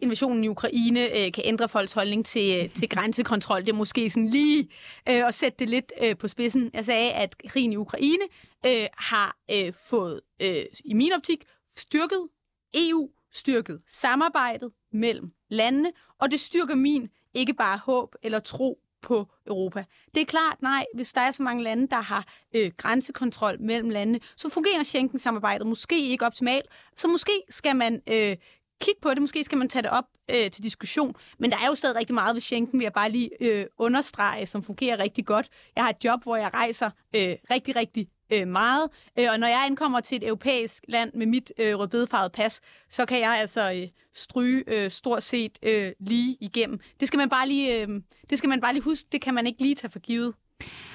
[0.02, 3.62] invasionen i Ukraine øh, kan ændre folks holdning til, øh, til grænsekontrol.
[3.62, 4.64] Det er måske sådan lige
[5.10, 6.72] øh, at sætte det lidt øh, på spidsen.
[6.74, 8.24] Jeg sagde, at krigen i Ukraine
[8.66, 11.44] øh, har øh, fået, øh, i min optik,
[11.78, 12.28] styrket
[12.74, 19.28] EU, styrket samarbejdet mellem landene, og det styrker min ikke bare håb eller tro på
[19.47, 19.86] Europa.
[20.16, 22.26] Det er klart, nej, hvis der er så mange lande, der har
[22.56, 26.66] øh, grænsekontrol mellem landene, så fungerer Schengen-samarbejdet måske ikke optimalt.
[26.95, 28.38] Så måske skal man øh,
[28.82, 31.16] kigge på det, måske skal man tage det op øh, til diskussion.
[31.39, 34.45] Men der er jo stadig rigtig meget ved Schengen, vil jeg bare lige øh, understrege,
[34.45, 35.50] som fungerer rigtig godt.
[35.76, 38.90] Jeg har et job, hvor jeg rejser øh, rigtig, rigtig øh, meget.
[39.20, 43.06] Øh, og når jeg ankommer til et europæisk land med mit øh, rødbedefarvede pas, så
[43.06, 46.80] kan jeg altså øh, stryge øh, stort set øh, lige igennem.
[47.00, 47.88] Det skal man bare lige, øh,
[48.30, 49.08] det skal man bare lige huske.
[49.12, 50.34] Det kan man ikke lige tage for givet.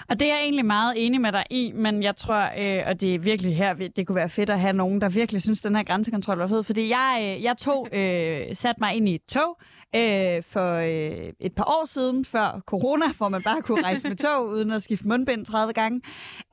[0.08, 3.00] Og det er jeg egentlig meget enig med dig i, men jeg tror, øh, og
[3.00, 5.76] det er virkelig her, det kunne være fedt at have nogen, der virkelig synes, den
[5.76, 6.62] her grænsekontrol var fed.
[6.62, 9.58] Fordi jeg, øh, jeg tog, øh, satte mig ind i et tog
[9.96, 14.16] øh, for øh, et par år siden, før corona, hvor man bare kunne rejse med
[14.16, 16.00] tog, uden at skifte mundbind 30 gange,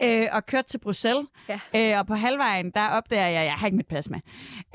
[0.03, 1.25] øh, og kørte til Bruxelles.
[1.49, 1.59] Ja.
[1.75, 4.19] Øh, og på halvvejen, der opdager jeg, at jeg har ikke mit pas med.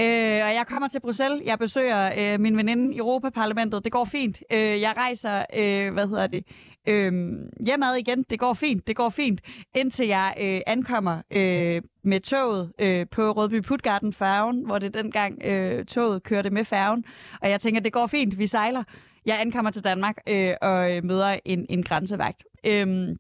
[0.01, 4.05] Øh, og jeg kommer til Bruxelles, jeg besøger øh, min veninde i Europaparlamentet, det går
[4.05, 4.43] fint.
[4.53, 6.45] Øh, jeg rejser, øh, hvad hedder det,
[6.87, 9.41] Øhm, hjemad igen, det går fint, det går fint,
[9.75, 15.43] indtil jeg øh, ankommer øh, med toget øh, på Rødby Putgarden færgen, hvor det dengang
[15.45, 17.05] øh, toget kørte med færgen,
[17.43, 18.83] og jeg tænker, det går fint, vi sejler.
[19.27, 22.45] Jeg ankommer til Danmark øh, og øh, møder en, en grænsevagt.
[22.67, 23.17] Øhm,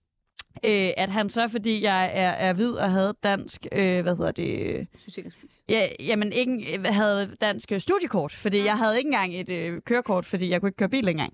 [0.64, 4.32] øh, at han så, fordi jeg er, er hvid og havde dansk, øh, hvad hedder
[4.32, 4.86] det?
[4.98, 5.64] Sygesikringspris.
[5.68, 10.50] Ja, jamen, ikke, havde dansk studiekort, fordi jeg havde ikke engang et øh, kørekort, fordi
[10.50, 11.32] jeg kunne ikke køre bil engang.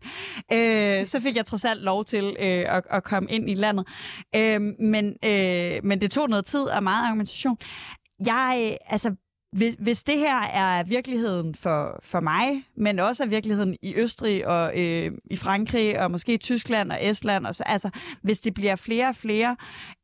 [0.52, 3.86] Øh, så fik jeg trods alt lov til øh, at, at komme ind i landet.
[4.36, 7.56] Øh, men, øh, men det tog noget tid og meget argumentation.
[8.26, 9.14] Jeg, altså,
[9.52, 14.46] hvis, hvis det her er virkeligheden for, for mig, men også er virkeligheden i Østrig
[14.46, 17.90] og øh, i Frankrig og måske Tyskland og Estland, og så, altså
[18.22, 19.56] hvis det bliver flere og flere,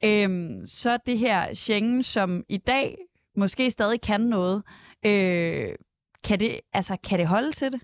[0.05, 2.97] øh, så er det her Schengen, som i dag
[3.37, 4.63] måske stadig kan noget,
[5.07, 5.69] øh,
[6.25, 7.81] kan, det, altså, kan det holde til det?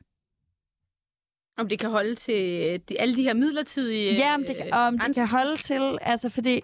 [1.59, 2.35] Om det kan holde til
[2.89, 4.15] de, alle de her midlertidige...
[4.15, 6.61] Ja, om det, om det kan holde til, altså fordi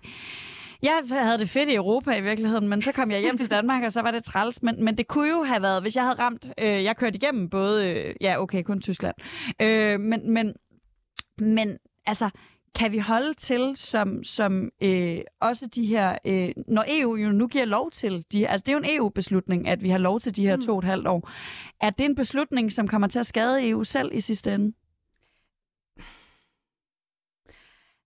[0.83, 3.83] jeg havde det fedt i Europa i virkeligheden, men så kom jeg hjem til Danmark,
[3.83, 4.63] og så var det træls.
[4.63, 6.47] Men, men det kunne jo have været, hvis jeg havde ramt...
[6.59, 7.91] Øh, jeg kørte igennem både...
[7.91, 9.15] Øh, ja, okay, kun Tyskland.
[9.63, 10.55] Øh, men, men,
[11.39, 12.31] men altså,
[12.75, 17.47] kan vi holde til som, som øh, også de her, øh, når EU jo nu
[17.47, 20.37] giver lov til, de, altså det er jo en EU-beslutning, at vi har lov til
[20.37, 20.63] de her mm.
[20.63, 21.31] to og et halvt år.
[21.81, 24.73] Er det en beslutning, som kommer til at skade EU selv i sidste ende?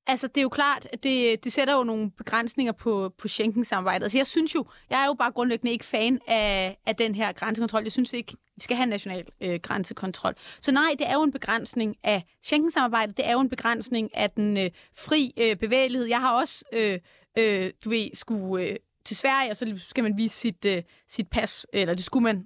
[0.06, 4.04] Altså det er jo klart, at det, det sætter jo nogle begrænsninger på, på Schengen-samarbejdet.
[4.04, 7.32] Altså jeg synes jo, jeg er jo bare grundlæggende ikke fan af, af den her
[7.32, 7.82] grænsekontrol.
[7.82, 10.34] Jeg synes ikke, vi skal have national øh, grænsekontrol.
[10.60, 13.16] Så nej, det er jo en begrænsning af Schengen-samarbejdet.
[13.16, 16.08] Det er jo en begrænsning af den øh, fri øh, bevægelighed.
[16.08, 16.98] Jeg har også, øh,
[17.38, 21.28] øh, du ved, skulle øh, til Sverige, og så skal man vise sit, øh, sit
[21.30, 22.44] pas, eller det skulle man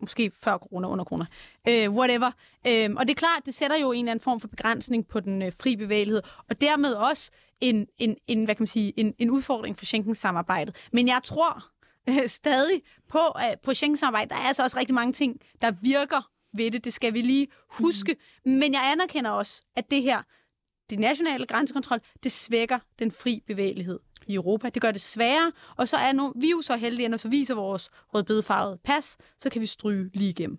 [0.00, 1.26] måske før corona, under corona,
[1.68, 2.30] øh, whatever.
[2.66, 5.20] Øh, og det er klart, det sætter jo en eller anden form for begrænsning på
[5.20, 7.30] den øh, fri bevægelighed, og dermed også
[7.60, 10.76] en, en, en, hvad kan man sige, en, en udfordring for Schengen-samarbejdet.
[10.92, 11.64] Men jeg tror
[12.08, 16.30] øh, stadig på, at på Schengen-samarbejdet, der er altså også rigtig mange ting, der virker
[16.56, 16.84] ved det.
[16.84, 18.16] Det skal vi lige huske.
[18.44, 18.52] Mm.
[18.52, 20.22] Men jeg anerkender også, at det her,
[20.90, 24.68] det nationale grænsekontrol, det svækker den fri bevægelighed i Europa.
[24.68, 27.28] Det gør det sværere, og så er nu, vi jo så heldige, at når så
[27.28, 30.58] viser vores rødbedefarvede pas, så kan vi stryge lige igennem.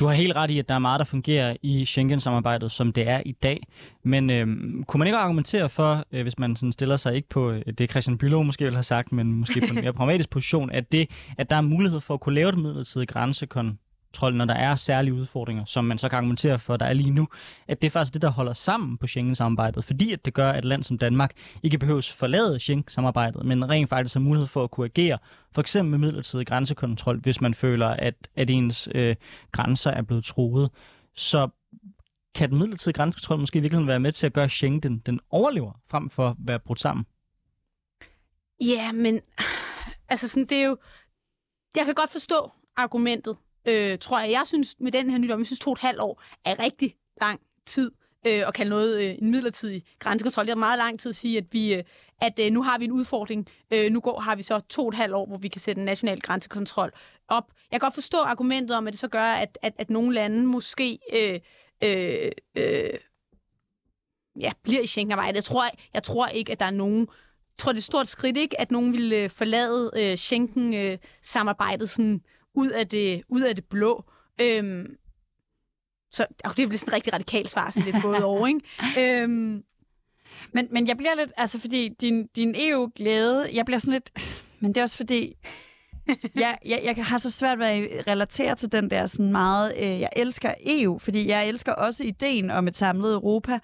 [0.00, 3.08] Du har helt ret i, at der er meget, der fungerer i Schengen-samarbejdet, som det
[3.08, 3.66] er i dag.
[4.02, 4.46] Men øh,
[4.84, 7.90] kunne man ikke argumentere for, øh, hvis man sådan stiller sig ikke på øh, det,
[7.90, 11.10] Christian Bülow måske ville have sagt, men måske på en mere pragmatisk position, at det,
[11.38, 13.78] at der er mulighed for at kunne lave et midlertidigt grænsekon
[14.12, 17.10] kontrol, når der er særlige udfordringer, som man så kan argumentere for, der er lige
[17.10, 17.28] nu,
[17.68, 20.58] at det er faktisk det, der holder sammen på Schengen-samarbejdet, fordi at det gør, at
[20.58, 21.32] et land som Danmark
[21.62, 25.18] ikke behøves forlade Schengen-samarbejdet, men rent faktisk har mulighed for at kunne agere,
[25.52, 29.16] for eksempel med midlertidig grænsekontrol, hvis man føler, at, at ens øh,
[29.52, 30.70] grænser er blevet truet.
[31.14, 31.48] Så
[32.34, 35.20] kan den midlertidige grænsekontrol måske i virkeligheden være med til at gøre Schengen, den, den
[35.30, 37.06] overlever, frem for at være brudt sammen?
[38.60, 39.20] Ja, men
[40.08, 40.76] altså sådan, det er jo...
[41.76, 43.36] Jeg kan godt forstå argumentet,
[43.68, 44.30] øh, tror jeg.
[44.30, 46.94] Jeg synes, med den her nydom, jeg synes to og et halvt år er rigtig
[47.20, 47.90] lang tid
[48.26, 50.46] øh, at kalde noget øh, en midlertidig grænsekontrol.
[50.46, 51.74] Det er meget lang tid at sige, at vi...
[51.74, 51.84] Øh,
[52.20, 53.46] at øh, nu har vi en udfordring.
[53.70, 55.78] Øh, nu går, har vi så to og et halvt år, hvor vi kan sætte
[55.78, 56.90] en national grænsekontrol
[57.28, 57.52] op.
[57.72, 60.46] Jeg kan godt forstå argumentet om, at det så gør, at, at, at nogle lande
[60.46, 61.40] måske øh,
[61.82, 62.98] øh, øh,
[64.40, 65.36] ja, bliver i Schengen-arbejde.
[65.36, 65.64] Jeg tror,
[65.94, 67.00] jeg tror ikke, at der er nogen...
[67.00, 71.82] Jeg tror, det er et stort skridt, ikke, at nogen vil øh, forlade øh, Schengen-samarbejdet
[71.82, 72.22] øh, sådan
[72.54, 74.04] ud af det, ud af det blå.
[74.40, 74.96] Øhm,
[76.10, 79.22] så okay, det bliver sådan en rigtig radikal svar, sådan lidt både over, ikke?
[79.22, 79.64] Øhm,
[80.52, 84.10] men, men jeg bliver lidt, altså fordi din, din EU-glæde, jeg bliver sådan lidt,
[84.60, 85.34] men det er også fordi,
[86.34, 90.00] jeg, jeg, jeg har så svært ved at relatere til den der sådan meget, øh,
[90.00, 93.58] jeg elsker EU, fordi jeg elsker også ideen om et samlet Europa,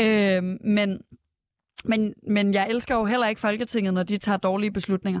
[0.00, 1.00] øh, men
[1.84, 5.20] men, men jeg elsker jo heller ikke Folketinget, når de tager dårlige beslutninger.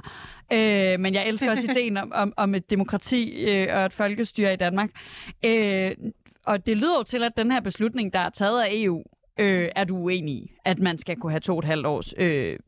[0.52, 4.52] Øh, men jeg elsker også ideen om, om, om et demokrati øh, og et folkestyre
[4.52, 4.90] i Danmark.
[5.44, 5.90] Øh,
[6.46, 9.02] og det lyder jo til, at den her beslutning, der er taget af EU,
[9.40, 12.14] øh, er du uenig i, at man skal kunne have to og et halvt års
[12.16, 12.58] øh,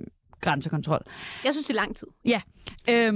[0.40, 1.02] grænsekontrol.
[1.44, 2.06] Jeg synes, det er lang tid.
[2.24, 2.40] Ja.
[2.90, 3.12] Øh,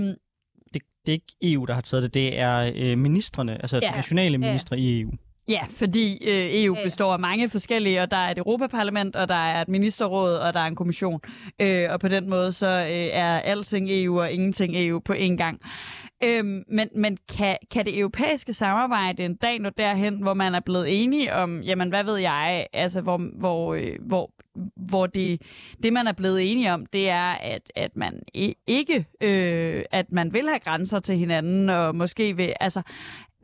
[0.74, 2.14] det, det er ikke EU, der har taget det.
[2.14, 3.90] Det er øh, ministerne, altså ja.
[3.96, 4.82] nationale ministre ja.
[4.82, 5.10] i EU.
[5.48, 9.34] Ja, fordi øh, EU består af mange forskellige, og der er et Europaparlament, og der
[9.34, 11.20] er et ministerråd, og der er en kommission.
[11.60, 15.36] Øh, og på den måde så øh, er alting EU og ingenting EU på én
[15.36, 15.60] gang.
[16.24, 20.60] Øhm, men men kan, kan det europæiske samarbejde en dag nå derhen, hvor man er
[20.60, 24.30] blevet enige om, jamen hvad ved jeg, altså hvor, hvor, øh, hvor,
[24.76, 25.42] hvor det,
[25.82, 28.22] det, man er blevet enige om, det er, at, at man
[28.66, 32.82] ikke, øh, at man vil have grænser til hinanden, og måske vil, altså,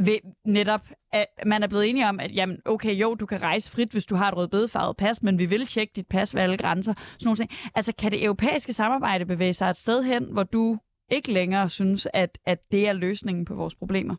[0.04, 3.70] ved netop, at man er blevet enige om, at jamen, okay, jo, du kan rejse
[3.70, 6.56] frit, hvis du har et rødbedefarvet pas, men vi vil tjekke dit pas ved alle
[6.56, 6.94] grænser.
[6.94, 7.50] Sådan nogle ting.
[7.74, 10.78] Altså, kan det europæiske samarbejde bevæge sig et sted hen, hvor du
[11.10, 14.16] ikke længere synes, at, at det er løsningen på vores problemer?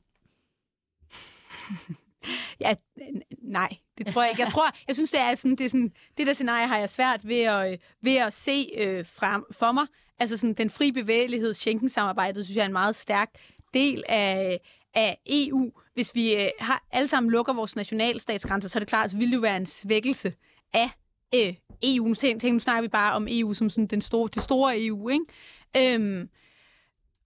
[2.60, 2.74] Ja,
[3.44, 4.42] nej, det tror jeg ikke.
[4.42, 6.90] Jeg tror, jeg synes, det er sådan, det, er sådan, det der scenarie har jeg
[6.90, 9.86] svært ved at, ved at se øh, frem for mig.
[10.20, 13.30] Altså sådan, den fri bevægelighed, Schengen-samarbejdet, synes jeg er en meget stærk
[13.74, 14.60] del af,
[14.94, 15.72] af EU.
[15.94, 19.28] Hvis vi øh, har, alle sammen lukker vores nationalstatsgrænser, så er det klart, så det
[19.28, 20.34] det jo være en svækkelse
[20.74, 20.90] af
[21.36, 22.08] øh, EU.
[22.08, 25.10] Nu, tænk, nu snakker vi bare om EU som sådan den store, det store EU,
[25.10, 25.26] ikke?
[25.78, 26.30] Øhm,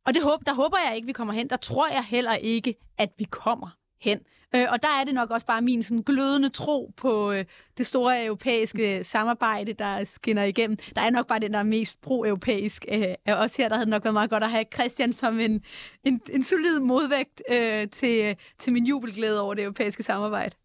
[0.06, 1.50] og det håb, der håber jeg ikke, vi kommer hen.
[1.50, 3.70] Der tror jeg heller ikke, at vi kommer
[4.02, 4.20] hen.
[4.56, 7.46] Øh, og der er det nok også bare min sådan glødende tro på øh,
[7.78, 10.78] det store europæiske samarbejde, der skinner igennem.
[10.96, 12.86] Der er nok bare den, der er mest pro-europæisk.
[12.92, 15.64] Øh, også her, der havde det nok været meget godt at have Christian som en,
[16.04, 20.56] en, en solid modvægt øh, til, til min jubelglæde over det europæiske samarbejde.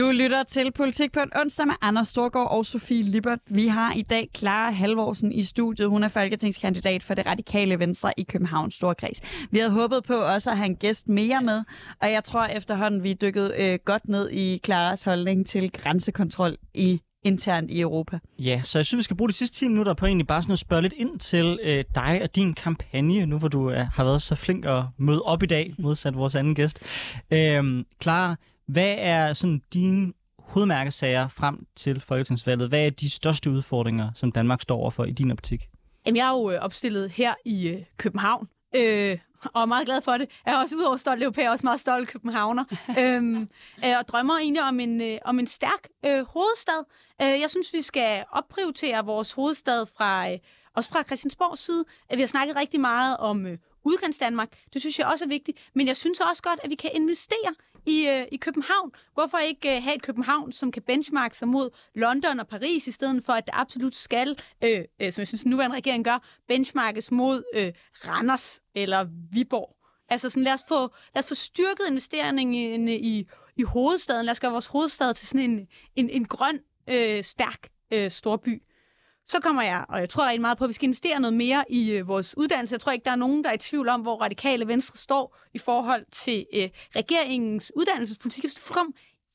[0.00, 3.38] Du lytter til Politik på en onsdag med Anders Storgård og Sofie Lippert.
[3.46, 5.88] Vi har i dag Clara Halvorsen i studiet.
[5.88, 9.20] Hun er folketingskandidat for det radikale venstre i Københavns Storkreds.
[9.50, 11.64] Vi havde håbet på også at have en gæst mere med,
[12.02, 16.56] og jeg tror efterhånden, vi er dykket øh, godt ned i Claras holdning til grænsekontrol
[16.74, 18.18] i internt i Europa.
[18.38, 20.52] Ja, så jeg synes, vi skal bruge de sidste 10 minutter på egentlig bare sådan
[20.52, 24.04] at spørge lidt ind til øh, dig og din kampagne, nu hvor du øh, har
[24.04, 26.80] været så flink at møde op i dag, modsat vores anden gæst.
[27.32, 28.36] Øh, Clara,
[28.72, 32.68] hvad er sådan dine hovedmærkesager frem til folketingsvalget?
[32.68, 35.68] Hvad er de største udfordringer, som Danmark står overfor i din optik?
[36.06, 40.00] Jamen, jeg er jo øh, opstillet her i øh, København, øh, og er meget glad
[40.02, 40.28] for det.
[40.46, 42.64] Jeg er også udover stolt europæer, også meget stolt københavner.
[43.00, 43.48] øhm,
[43.84, 46.84] øh, og drømmer egentlig om en, øh, om en stærk øh, hovedstad.
[47.22, 50.38] Øh, jeg synes, vi skal opprioritere vores hovedstad fra, øh,
[50.76, 51.84] også fra Christiansborgs side.
[52.14, 54.48] Vi har snakket rigtig meget om øh, udkants Danmark.
[54.72, 55.58] Det synes jeg også er vigtigt.
[55.74, 57.54] Men jeg synes også godt, at vi kan investere
[57.86, 58.92] i, øh, i København.
[59.14, 62.92] Hvorfor ikke øh, have et København, som kan benchmarke sig mod London og Paris, i
[62.92, 66.28] stedet for at det absolut skal, øh, øh, som jeg synes, den nuværende regering gør,
[66.48, 67.72] benchmarkes mod øh,
[68.06, 69.76] Randers eller Viborg.
[70.08, 70.80] Altså sådan, lad os få,
[71.14, 73.26] lad os få styrket investeringen i, i,
[73.56, 74.24] i hovedstaden.
[74.26, 75.66] Lad os gøre vores hovedstad til sådan en,
[75.96, 78.62] en, en grøn, øh, stærk øh, storby.
[79.30, 81.64] Så kommer jeg, og jeg tror rigtig meget på, at vi skal investere noget mere
[81.68, 82.72] i øh, vores uddannelse.
[82.72, 85.36] Jeg tror ikke, der er nogen, der er i tvivl om, hvor radikale venstre står
[85.54, 88.44] i forhold til øh, regeringens uddannelsespolitik.
[88.44, 88.84] Jeg synes, det er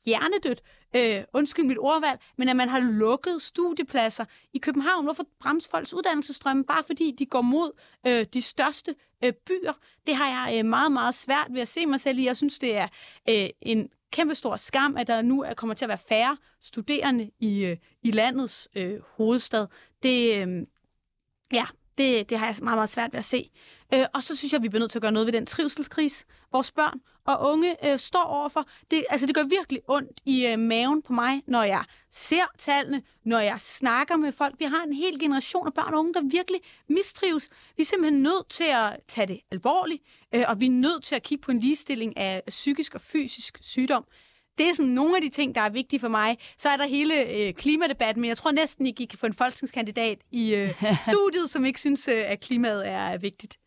[0.06, 0.62] hjernedødt,
[0.96, 5.04] øh, undskyld mit ordvalg, men at man har lukket studiepladser i København.
[5.04, 6.64] Hvorfor bremse folks uddannelsesstrømme?
[6.64, 7.72] Bare fordi de går mod
[8.08, 9.74] øh, de største øh, byer.
[10.08, 12.26] Det har jeg øh, meget, meget svært ved at se mig selv i.
[12.26, 12.88] Jeg synes, det er
[13.30, 17.66] øh, en kæmpestor skam, at der nu er, kommer til at være færre studerende i,
[17.66, 19.68] øh, i landets øh, hovedstad.
[20.04, 20.68] Det, øh,
[21.54, 21.66] ja,
[21.98, 23.52] det, det har jeg meget, meget svært ved at se.
[23.94, 25.46] Øh, og så synes jeg, at vi bliver nødt til at gøre noget ved den
[25.46, 28.66] trivselskris, vores børn og unge øh, står overfor.
[28.92, 33.02] Det, altså, det gør virkelig ondt i øh, maven på mig, når jeg ser tallene,
[33.26, 34.56] når jeg snakker med folk.
[34.60, 37.50] Vi har en hel generation af børn og unge, der virkelig mistrives.
[37.78, 40.04] Vi er simpelthen nødt til at tage det alvorligt,
[40.36, 43.58] øh, og vi er nødt til at kigge på en ligestilling af psykisk og fysisk
[43.62, 44.06] sygdom.
[44.58, 46.38] Det er sådan nogle af de ting, der er vigtige for mig.
[46.58, 49.34] Så er der hele øh, klimadebatten, men jeg tror næsten ikke, I kan få en
[49.34, 53.58] folketingskandidat i øh, studiet, som ikke synes, øh, at klimaet er vigtigt.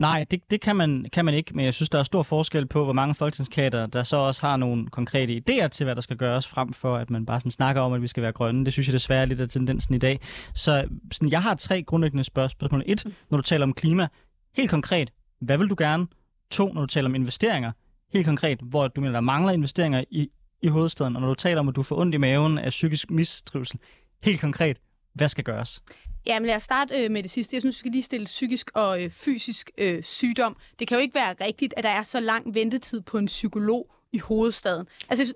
[0.00, 2.66] Nej, det, det kan, man, kan man ikke, men jeg synes, der er stor forskel
[2.66, 6.16] på, hvor mange folketingskader, der så også har nogle konkrete idéer til, hvad der skal
[6.16, 8.64] gøres, frem for at man bare sådan snakker om, at vi skal være grønne.
[8.64, 10.20] Det synes jeg desværre er lidt af tendensen i dag.
[10.54, 12.82] Så sådan, jeg har tre grundlæggende spørgsmål.
[12.86, 14.08] Et, når du taler om klima,
[14.56, 16.06] helt konkret, hvad vil du gerne?
[16.50, 17.72] To, når du taler om investeringer,
[18.12, 20.28] helt konkret, hvor du mener, der mangler investeringer i,
[20.62, 23.10] i hovedstaden, og når du taler om, at du får ondt i maven af psykisk
[23.10, 23.78] mistrivsel,
[24.22, 24.76] helt konkret,
[25.14, 25.82] hvad skal gøres?
[26.26, 27.54] Jamen lad os starte øh, med det sidste.
[27.56, 30.56] Jeg synes, vi skal lige stille psykisk og øh, fysisk øh, sygdom.
[30.78, 33.90] Det kan jo ikke være rigtigt, at der er så lang ventetid på en psykolog
[34.12, 34.86] i hovedstaden.
[35.08, 35.34] Altså,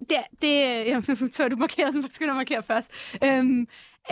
[0.00, 0.48] det, det
[0.88, 1.00] ja,
[1.32, 2.90] så er du markeret, så skal du markere først.
[3.24, 3.60] Øhm,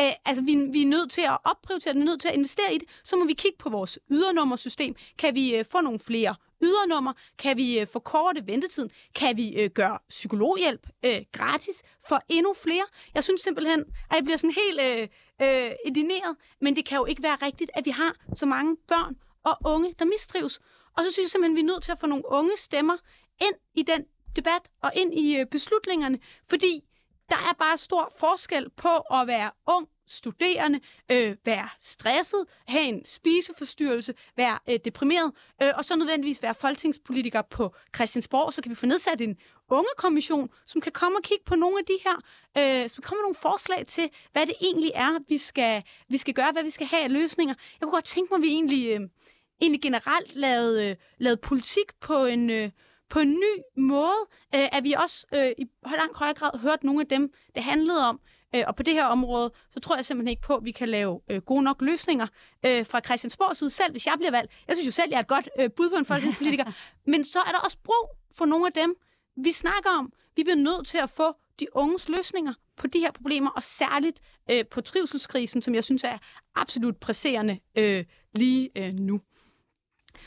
[0.01, 2.75] øh, altså, vi, vi er nødt til at opprioritere, vi er nødt til at investere
[2.75, 2.89] i det.
[3.05, 4.95] Så må vi kigge på vores ydernummersystem.
[5.19, 6.35] Kan vi øh, få nogle flere
[6.65, 7.13] ydernummer?
[7.39, 8.91] Kan vi øh, forkorte ventetiden?
[9.15, 12.85] Kan vi øh, gøre psykologhjælp øh, gratis for endnu flere?
[13.15, 15.09] Jeg synes simpelthen, at jeg bliver sådan helt øh,
[15.43, 19.17] øh, indineret, men det kan jo ikke være rigtigt, at vi har så mange børn
[19.45, 20.61] og unge, der mistrives.
[20.97, 22.97] Og så synes jeg simpelthen, at vi er nødt til at få nogle unge stemmer
[23.41, 24.05] ind i den
[24.37, 26.81] debat og ind i øh, beslutningerne, fordi
[27.29, 30.81] der er bare stor forskel på at være ung studerende,
[31.13, 35.33] øh, være stresset, have en spiseforstyrrelse, være øh, deprimeret,
[35.63, 39.37] øh, og så nødvendigvis være folketingspolitiker på Christiansborg, så kan vi få nedsat en
[39.71, 42.17] ungekommission, som kan komme og kigge på nogle af de her,
[42.59, 46.53] øh, som kommer nogle forslag til, hvad det egentlig er, vi skal, vi skal gøre,
[46.53, 47.55] hvad vi skal have af løsninger.
[47.81, 49.01] Jeg kunne godt tænke mig, at vi egentlig, øh,
[49.61, 52.51] egentlig generelt lavede, øh, lavede politik på en...
[52.51, 52.71] Øh,
[53.11, 54.21] på en ny måde,
[54.55, 58.09] øh, at vi også øh, i langt højere grad hørt nogle af dem, det handlede
[58.09, 58.21] om.
[58.55, 60.89] Øh, og på det her område, så tror jeg simpelthen ikke på, at vi kan
[60.89, 62.27] lave øh, gode nok løsninger
[62.67, 64.53] øh, fra Christiansborgs side, selv hvis jeg bliver valgt.
[64.69, 66.65] Jeg synes jo selv, jeg er et godt øh, bud på en folketingspolitiker.
[67.11, 68.95] Men så er der også brug for nogle af dem,
[69.37, 70.13] vi snakker om.
[70.37, 74.21] Vi bliver nødt til at få de unges løsninger på de her problemer, og særligt
[74.51, 76.19] øh, på trivselskrisen, som jeg synes er
[76.55, 79.21] absolut presserende øh, lige øh, nu.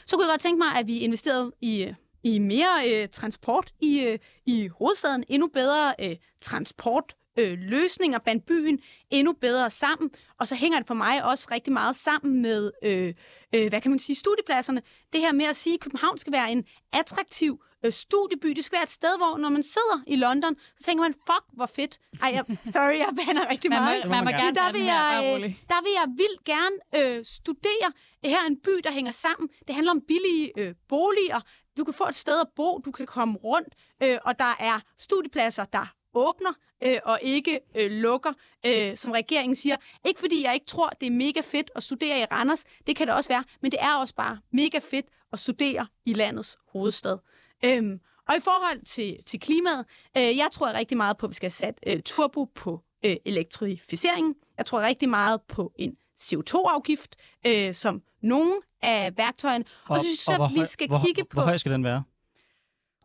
[0.06, 3.74] Så kunne jeg godt tænke mig, at vi investerede i, øh, i mere øh, transport
[3.80, 8.80] i, øh, i hovedstaden, endnu bedre øh, transport øh, løsninger blandt byen
[9.10, 10.12] endnu bedre sammen.
[10.40, 13.14] Og så hænger det for mig også rigtig meget sammen med, øh,
[13.56, 14.82] øh, hvad kan man sige, studiepladserne.
[15.14, 16.64] Det her med at sige, at København skal være en
[16.94, 18.48] attraktiv øh, studieby.
[18.48, 21.46] Det skal være et sted, hvor når man sidder i London, så tænker man, fuck,
[21.54, 22.00] hvor fedt.
[22.22, 24.00] Ej, jeg, sorry, jeg bander rigtig meget.
[24.00, 27.26] Man må, man må gerne der vil, jeg, øh, der vil jeg vildt gerne øh,
[27.26, 27.90] studere.
[28.24, 29.50] Her er en by, der hænger sammen.
[29.68, 31.42] Det handler om billige øh, boliger
[31.78, 34.82] du kan få et sted at bo, du kan komme rundt, øh, og der er
[34.98, 36.54] studiepladser, der åbner
[36.84, 38.34] øh, og ikke øh, lukker,
[38.66, 39.76] øh, som regeringen siger.
[40.06, 43.08] Ikke fordi jeg ikke tror, det er mega fedt at studere i Randers, det kan
[43.08, 47.18] det også være, men det er også bare mega fedt at studere i landets hovedstad.
[47.66, 48.00] Øhm,
[48.30, 49.86] og i forhold til, til klimaet,
[50.18, 54.36] øh, jeg tror rigtig meget på, at vi skal sat øh, turbo på øh, elektrificeringen.
[54.58, 57.16] Jeg tror rigtig meget på en CO2-afgift,
[57.48, 59.64] øh, som nogle af værktøjerne.
[59.86, 61.34] Og, og så synes jeg, vi skal hvor, kigge hvor, på...
[61.34, 62.04] Hvor høj skal den være?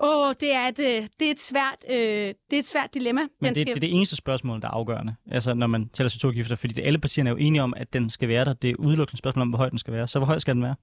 [0.04, 2.94] Åh, oh, det er et, øh, det er et svært, øh, det er et svært
[2.94, 3.20] dilemma.
[3.20, 3.66] Men Den det, skal...
[3.66, 6.82] det er det eneste spørgsmål, der er afgørende, altså når man tæller CO2-gifter, fordi det,
[6.84, 8.52] alle partierne er jo enige om, at den skal være der.
[8.52, 10.08] Det er udelukkende spørgsmål om, hvor høj den skal være.
[10.08, 10.74] Så hvor høj skal den være?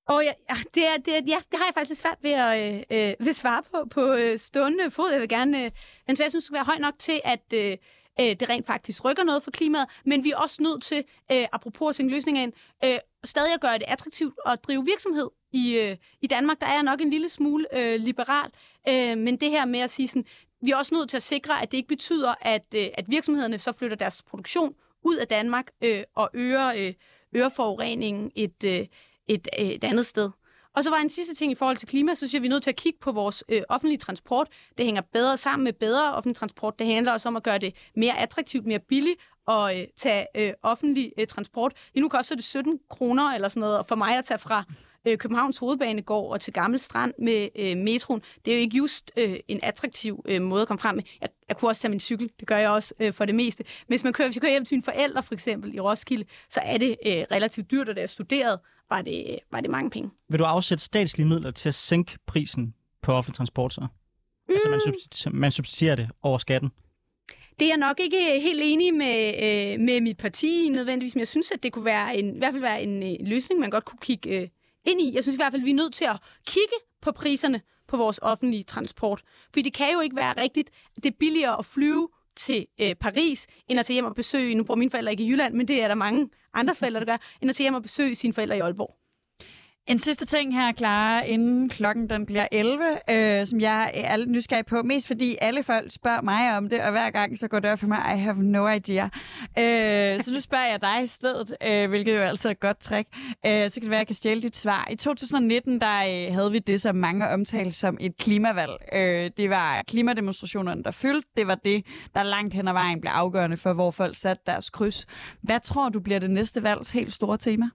[0.09, 2.17] Åh, oh, ja, ja, det er, det er, ja, det har jeg faktisk lidt svært
[2.21, 5.11] ved at øh, øh, ved svare på på øh, stående fod.
[5.11, 5.71] Jeg vil gerne, øh,
[6.07, 7.77] men jeg synes, det skal være høj nok til, at øh,
[8.19, 11.45] øh, det rent faktisk rykker noget for klimaet, men vi er også nødt til, øh,
[11.51, 12.53] apropos at tænke løsninger ind,
[12.85, 16.59] øh, stadig at gøre det attraktivt at drive virksomhed i, øh, i Danmark.
[16.59, 18.49] Der er nok en lille smule øh, liberal,
[18.89, 20.25] øh, men det her med at sige sådan,
[20.61, 23.59] vi er også nødt til at sikre, at det ikke betyder, at, øh, at virksomhederne
[23.59, 26.93] så flytter deres produktion ud af Danmark øh, og øger, øh,
[27.35, 28.85] øger forureningen et, øh,
[29.27, 30.29] et, øh, et andet sted.
[30.75, 32.49] Og så var en sidste ting i forhold til klima, så synes jeg, vi er
[32.49, 34.47] nødt til at kigge på vores øh, offentlige transport.
[34.77, 36.79] Det hænger bedre sammen med bedre offentlig transport.
[36.79, 40.53] Det handler også om at gøre det mere attraktivt, mere billigt at øh, tage øh,
[40.63, 41.73] offentlig øh, transport.
[41.93, 44.63] Lige nu koster det 17 kroner eller sådan noget, og for mig at tage fra
[45.07, 49.11] øh, Københavns Hovedbanegård og til Gammel Strand med øh, metroen, det er jo ikke just
[49.17, 51.03] øh, en attraktiv øh, måde at komme frem med.
[51.21, 53.63] Jeg, jeg kunne også tage min cykel, det gør jeg også øh, for det meste.
[53.87, 56.59] Hvis man kører, hvis jeg kører hjem til mine forældre for eksempel i Roskilde, så
[56.63, 60.09] er det øh, relativt dyrt, og da jeg studerede, var det, var det mange penge.
[60.29, 63.81] Vil du afsætte statslige midler til at sænke prisen på offentlig transport så?
[63.81, 64.53] Mm.
[64.53, 66.69] Altså man, subsidierer, man subsidierer det over skatten?
[67.59, 71.27] Det er jeg nok ikke helt enig med, øh, med mit parti nødvendigvis, men jeg
[71.27, 73.85] synes, at det kunne være en, i hvert fald være en øh, løsning, man godt
[73.85, 74.47] kunne kigge øh,
[74.85, 75.11] ind i.
[75.15, 76.17] Jeg synes i hvert fald, at vi er nødt til at
[76.47, 79.23] kigge på priserne på vores offentlige transport.
[79.53, 82.95] For det kan jo ikke være rigtigt, at det er billigere at flyve til øh,
[82.95, 85.67] Paris, end at tage hjem og besøge, nu bor mine forældre ikke i Jylland, men
[85.67, 88.33] det er der mange andres forældre, der gør, end at tage hjem og besøge sine
[88.33, 89.04] forældre i Aalborg.
[89.87, 94.29] En sidste ting her, Clara, inden klokken den bliver 11, øh, som jeg er lidt
[94.29, 97.59] nysgerrig på, mest fordi alle folk spørger mig om det, og hver gang så går
[97.59, 99.03] det op for mig, I have no idea.
[99.59, 102.79] Øh, så nu spørger jeg dig i stedet, øh, hvilket jo altid er et godt
[102.79, 103.09] trick.
[103.45, 104.87] Øh, så kan det være, at jeg kan stjæle dit svar.
[104.91, 108.73] I 2019, der øh, havde vi det, som mange omtalte som et klimavalg.
[108.93, 111.29] Øh, det var klimademonstrationerne, der fyldte.
[111.37, 114.69] Det var det, der langt hen ad vejen blev afgørende for, hvor folk satte deres
[114.69, 115.05] kryds.
[115.41, 117.65] Hvad tror du bliver det næste valgs helt store tema?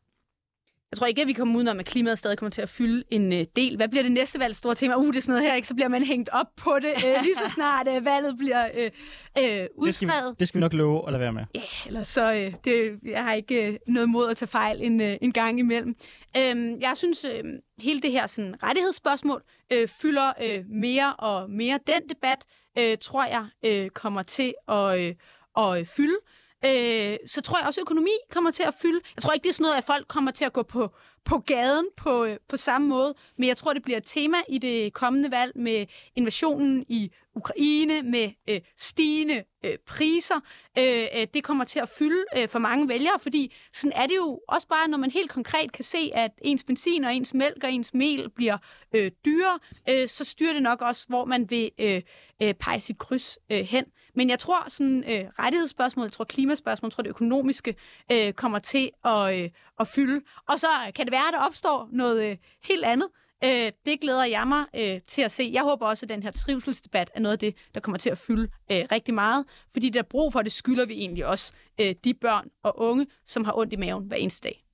[0.92, 3.32] Jeg tror ikke, at vi kommer udenom, at klimaet stadig kommer til at fylde en
[3.32, 3.76] uh, del.
[3.76, 4.94] Hvad bliver det næste valg store tema?
[4.94, 5.68] Uh, det er sådan noget her, ikke?
[5.68, 9.42] Så bliver man hængt op på det, uh, lige så snart uh, valget bliver uh,
[9.42, 9.88] uh, udskrevet.
[9.88, 11.44] Det skal, vi, det skal vi nok love at lade være med.
[11.54, 14.82] Ja, yeah, eller så, uh, det, jeg har ikke uh, noget mod at tage fejl
[14.82, 15.96] en, uh, en gang imellem.
[16.36, 17.50] Uh, jeg synes, uh,
[17.82, 19.42] hele det her sådan, rettighedsspørgsmål
[19.74, 21.78] uh, fylder uh, mere og mere.
[21.86, 22.44] Den debat,
[22.78, 23.46] uh, tror jeg,
[23.84, 25.14] uh, kommer til at,
[25.56, 26.16] uh, at fylde
[26.64, 29.00] øh, så tror jeg også, at økonomi kommer til at fylde.
[29.16, 30.90] Jeg tror ikke, det er sådan noget, at folk kommer til at gå på,
[31.24, 34.58] på gaden på, øh, på samme måde, men jeg tror, det bliver et tema i
[34.58, 35.86] det kommende valg med
[36.16, 40.40] invasionen i Ukraine, med øh, stigende øh, priser.
[40.78, 44.16] Øh, øh, det kommer til at fylde øh, for mange vælgere, fordi sådan er det
[44.16, 47.64] jo også bare, når man helt konkret kan se, at ens benzin og ens mælk
[47.64, 48.58] og ens mel bliver
[48.94, 49.58] øh, dyrere,
[49.88, 52.02] øh, så styrer det nok også, hvor man vil øh,
[52.42, 53.84] øh, pege sit kryds øh, hen.
[54.14, 57.76] Men jeg tror, sådan øh, rettighedsspørgsmål, jeg tror klimaspørgsmål, jeg tror det økonomiske
[58.12, 59.50] øh, kommer til at, øh,
[59.80, 60.20] at fylde.
[60.48, 63.08] Og så kan det være, at der opstår noget øh, helt andet.
[63.44, 65.50] Øh, det glæder jeg mig øh, til at se.
[65.52, 68.18] Jeg håber også, at den her trivselsdebat er noget af det, der kommer til at
[68.18, 69.44] fylde øh, rigtig meget.
[69.72, 73.06] Fordi der er brug for det, skylder vi egentlig også øh, de børn og unge,
[73.26, 74.64] som har ondt i maven hver eneste dag.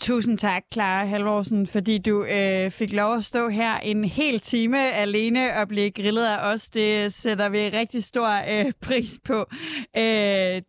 [0.00, 4.92] Tusind tak, Clara Halvorsen, fordi du øh, fik lov at stå her en hel time
[4.92, 6.70] alene og blive grillet af os.
[6.70, 9.46] Det sætter vi rigtig stor øh, pris på.
[9.96, 10.64] Øh, det,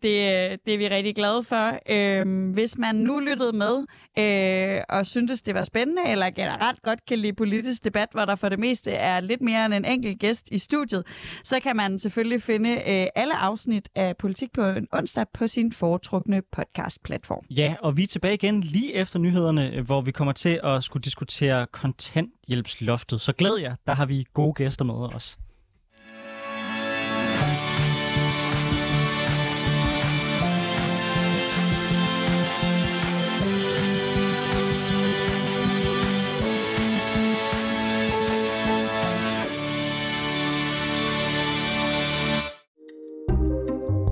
[0.66, 1.80] det er vi rigtig glade for.
[1.90, 3.86] Øh, hvis man nu lyttede med
[4.18, 8.36] øh, og syntes, det var spændende, eller generelt godt kan lide politisk debat, hvor der
[8.36, 11.04] for det meste er lidt mere end en enkelt gæst i studiet,
[11.44, 15.72] så kan man selvfølgelig finde øh, alle afsnit af Politik på en onsdag på sin
[15.72, 17.46] foretrukne podcast-platform.
[17.50, 21.04] Ja, og vi er tilbage igen lige efter nyhederne, hvor vi kommer til at skulle
[21.04, 23.22] diskutere kontanthjælpsloftet.
[23.22, 25.38] Så glæd jer, der har vi gode gæster med os.